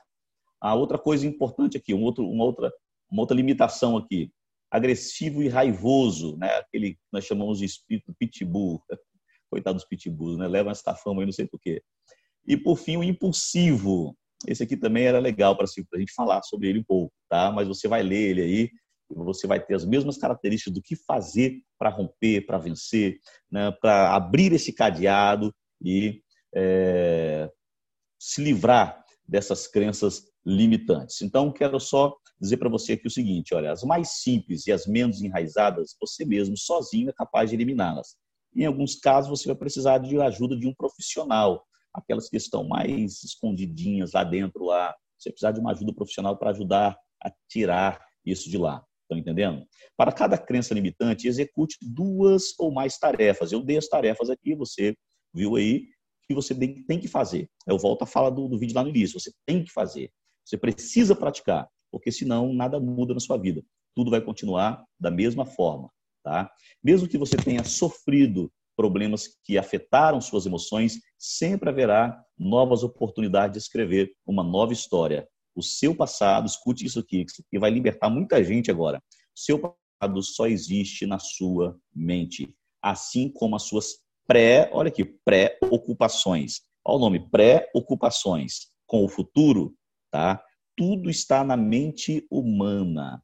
[0.61, 2.73] A outra coisa importante aqui, um outro, uma, outra,
[3.11, 4.33] uma outra limitação aqui,
[4.71, 6.49] agressivo e raivoso, né?
[6.57, 8.83] Aquele que nós chamamos de espírito pitbull.
[9.51, 10.49] Coitado dos pitbulls, né?
[10.49, 11.83] Levam essa fama aí, não sei porquê.
[12.47, 14.17] E por fim, o impulsivo.
[14.47, 17.51] Esse aqui também era legal para a gente falar sobre ele um pouco, tá?
[17.51, 18.71] Mas você vai ler ele aí
[19.11, 23.19] você vai ter as mesmas características do que fazer para romper, para vencer,
[23.51, 26.23] né, para abrir esse cadeado e
[26.55, 27.51] é,
[28.19, 31.23] se livrar dessas crenças limitantes.
[31.23, 34.87] Então, quero só dizer para você aqui o seguinte: olha, as mais simples e as
[34.87, 38.17] menos enraizadas, você mesmo sozinho é capaz de eliminá-las.
[38.55, 43.23] Em alguns casos, você vai precisar de ajuda de um profissional, aquelas que estão mais
[43.23, 44.95] escondidinhas lá dentro, lá.
[45.19, 48.85] Você precisa de uma ajuda profissional para ajudar a tirar isso de lá.
[49.03, 49.67] Estão entendendo?
[49.97, 53.53] Para cada crença limitante, execute duas ou mais tarefas.
[53.53, 54.95] Eu dei as tarefas aqui, você
[55.35, 55.89] viu aí,
[56.29, 57.49] que você tem que fazer.
[57.67, 59.19] Eu volto a falar do, do vídeo lá no início.
[59.19, 60.11] Você tem que fazer.
[60.45, 63.63] Você precisa praticar, porque senão nada muda na sua vida.
[63.95, 65.91] Tudo vai continuar da mesma forma.
[66.23, 66.51] Tá?
[66.85, 73.59] Mesmo que você tenha sofrido problemas que afetaram suas emoções, sempre haverá novas oportunidades de
[73.59, 78.71] escrever uma nova história o seu passado, escute isso aqui, que vai libertar muita gente
[78.71, 79.03] agora.
[79.37, 85.05] O seu passado só existe na sua mente, assim como as suas pré, olha aqui,
[85.05, 86.61] pré-ocupações.
[86.85, 89.75] Olha o nome, pré-ocupações com o futuro,
[90.13, 90.41] tá?
[90.77, 93.21] Tudo está na mente humana.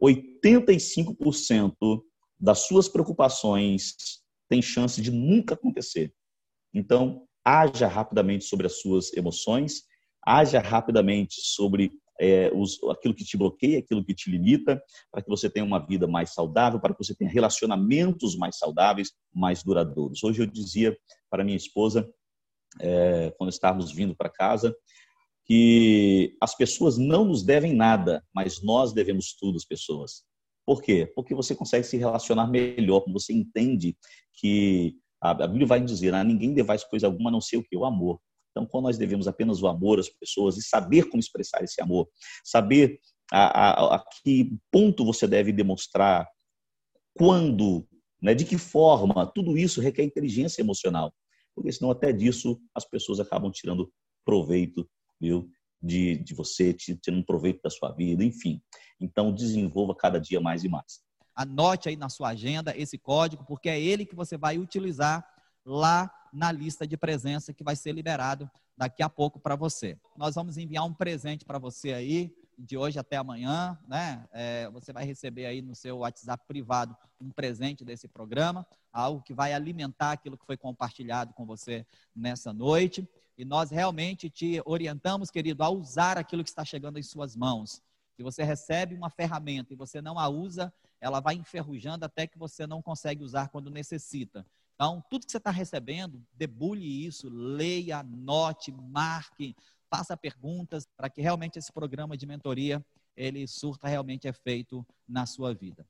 [0.00, 1.74] 85%
[2.38, 4.21] das suas preocupações
[4.52, 6.12] tem chance de nunca acontecer.
[6.74, 9.84] Então, haja rapidamente sobre as suas emoções
[10.22, 11.90] haja rapidamente sobre
[12.20, 14.80] é, os, aquilo que te bloqueia, aquilo que te limita,
[15.10, 19.12] para que você tenha uma vida mais saudável, para que você tenha relacionamentos mais saudáveis,
[19.34, 20.22] mais duradouros.
[20.22, 20.94] Hoje eu dizia
[21.30, 22.06] para minha esposa,
[22.78, 24.76] é, quando estávamos vindo para casa,
[25.46, 30.22] que as pessoas não nos devem nada, mas nós devemos tudo às pessoas.
[30.64, 31.10] Por quê?
[31.14, 33.96] Porque você consegue se relacionar melhor, você entende
[34.34, 37.76] que a Bíblia vai dizer, ah, ninguém devais coisa alguma a não ser o que?
[37.76, 38.20] O amor.
[38.50, 42.08] Então, quando nós devemos apenas o amor às pessoas e saber como expressar esse amor,
[42.44, 43.00] saber
[43.30, 46.28] a, a, a que ponto você deve demonstrar,
[47.14, 47.86] quando,
[48.20, 51.12] né, de que forma, tudo isso requer inteligência emocional.
[51.54, 53.92] Porque senão até disso as pessoas acabam tirando
[54.24, 54.88] proveito
[55.20, 55.48] viu,
[55.82, 58.62] de, de você, tirando proveito da sua vida, enfim.
[59.00, 61.00] Então, desenvolva cada dia mais e mais.
[61.34, 65.26] Anote aí na sua agenda esse código, porque é ele que você vai utilizar
[65.64, 69.98] lá na lista de presença que vai ser liberado daqui a pouco para você.
[70.16, 74.24] Nós vamos enviar um presente para você aí, de hoje até amanhã, né?
[74.30, 79.34] É, você vai receber aí no seu WhatsApp privado um presente desse programa, algo que
[79.34, 81.84] vai alimentar aquilo que foi compartilhado com você
[82.14, 83.08] nessa noite.
[83.36, 87.82] E nós realmente te orientamos, querido, a usar aquilo que está chegando em suas mãos.
[88.14, 92.38] Se você recebe uma ferramenta e você não a usa, ela vai enferrujando até que
[92.38, 94.46] você não consegue usar quando necessita.
[94.76, 99.56] Então, tudo que você está recebendo, debulhe isso, leia, anote, marque,
[99.94, 102.82] faça perguntas para que realmente esse programa de mentoria
[103.14, 105.86] ele surta realmente efeito na sua vida.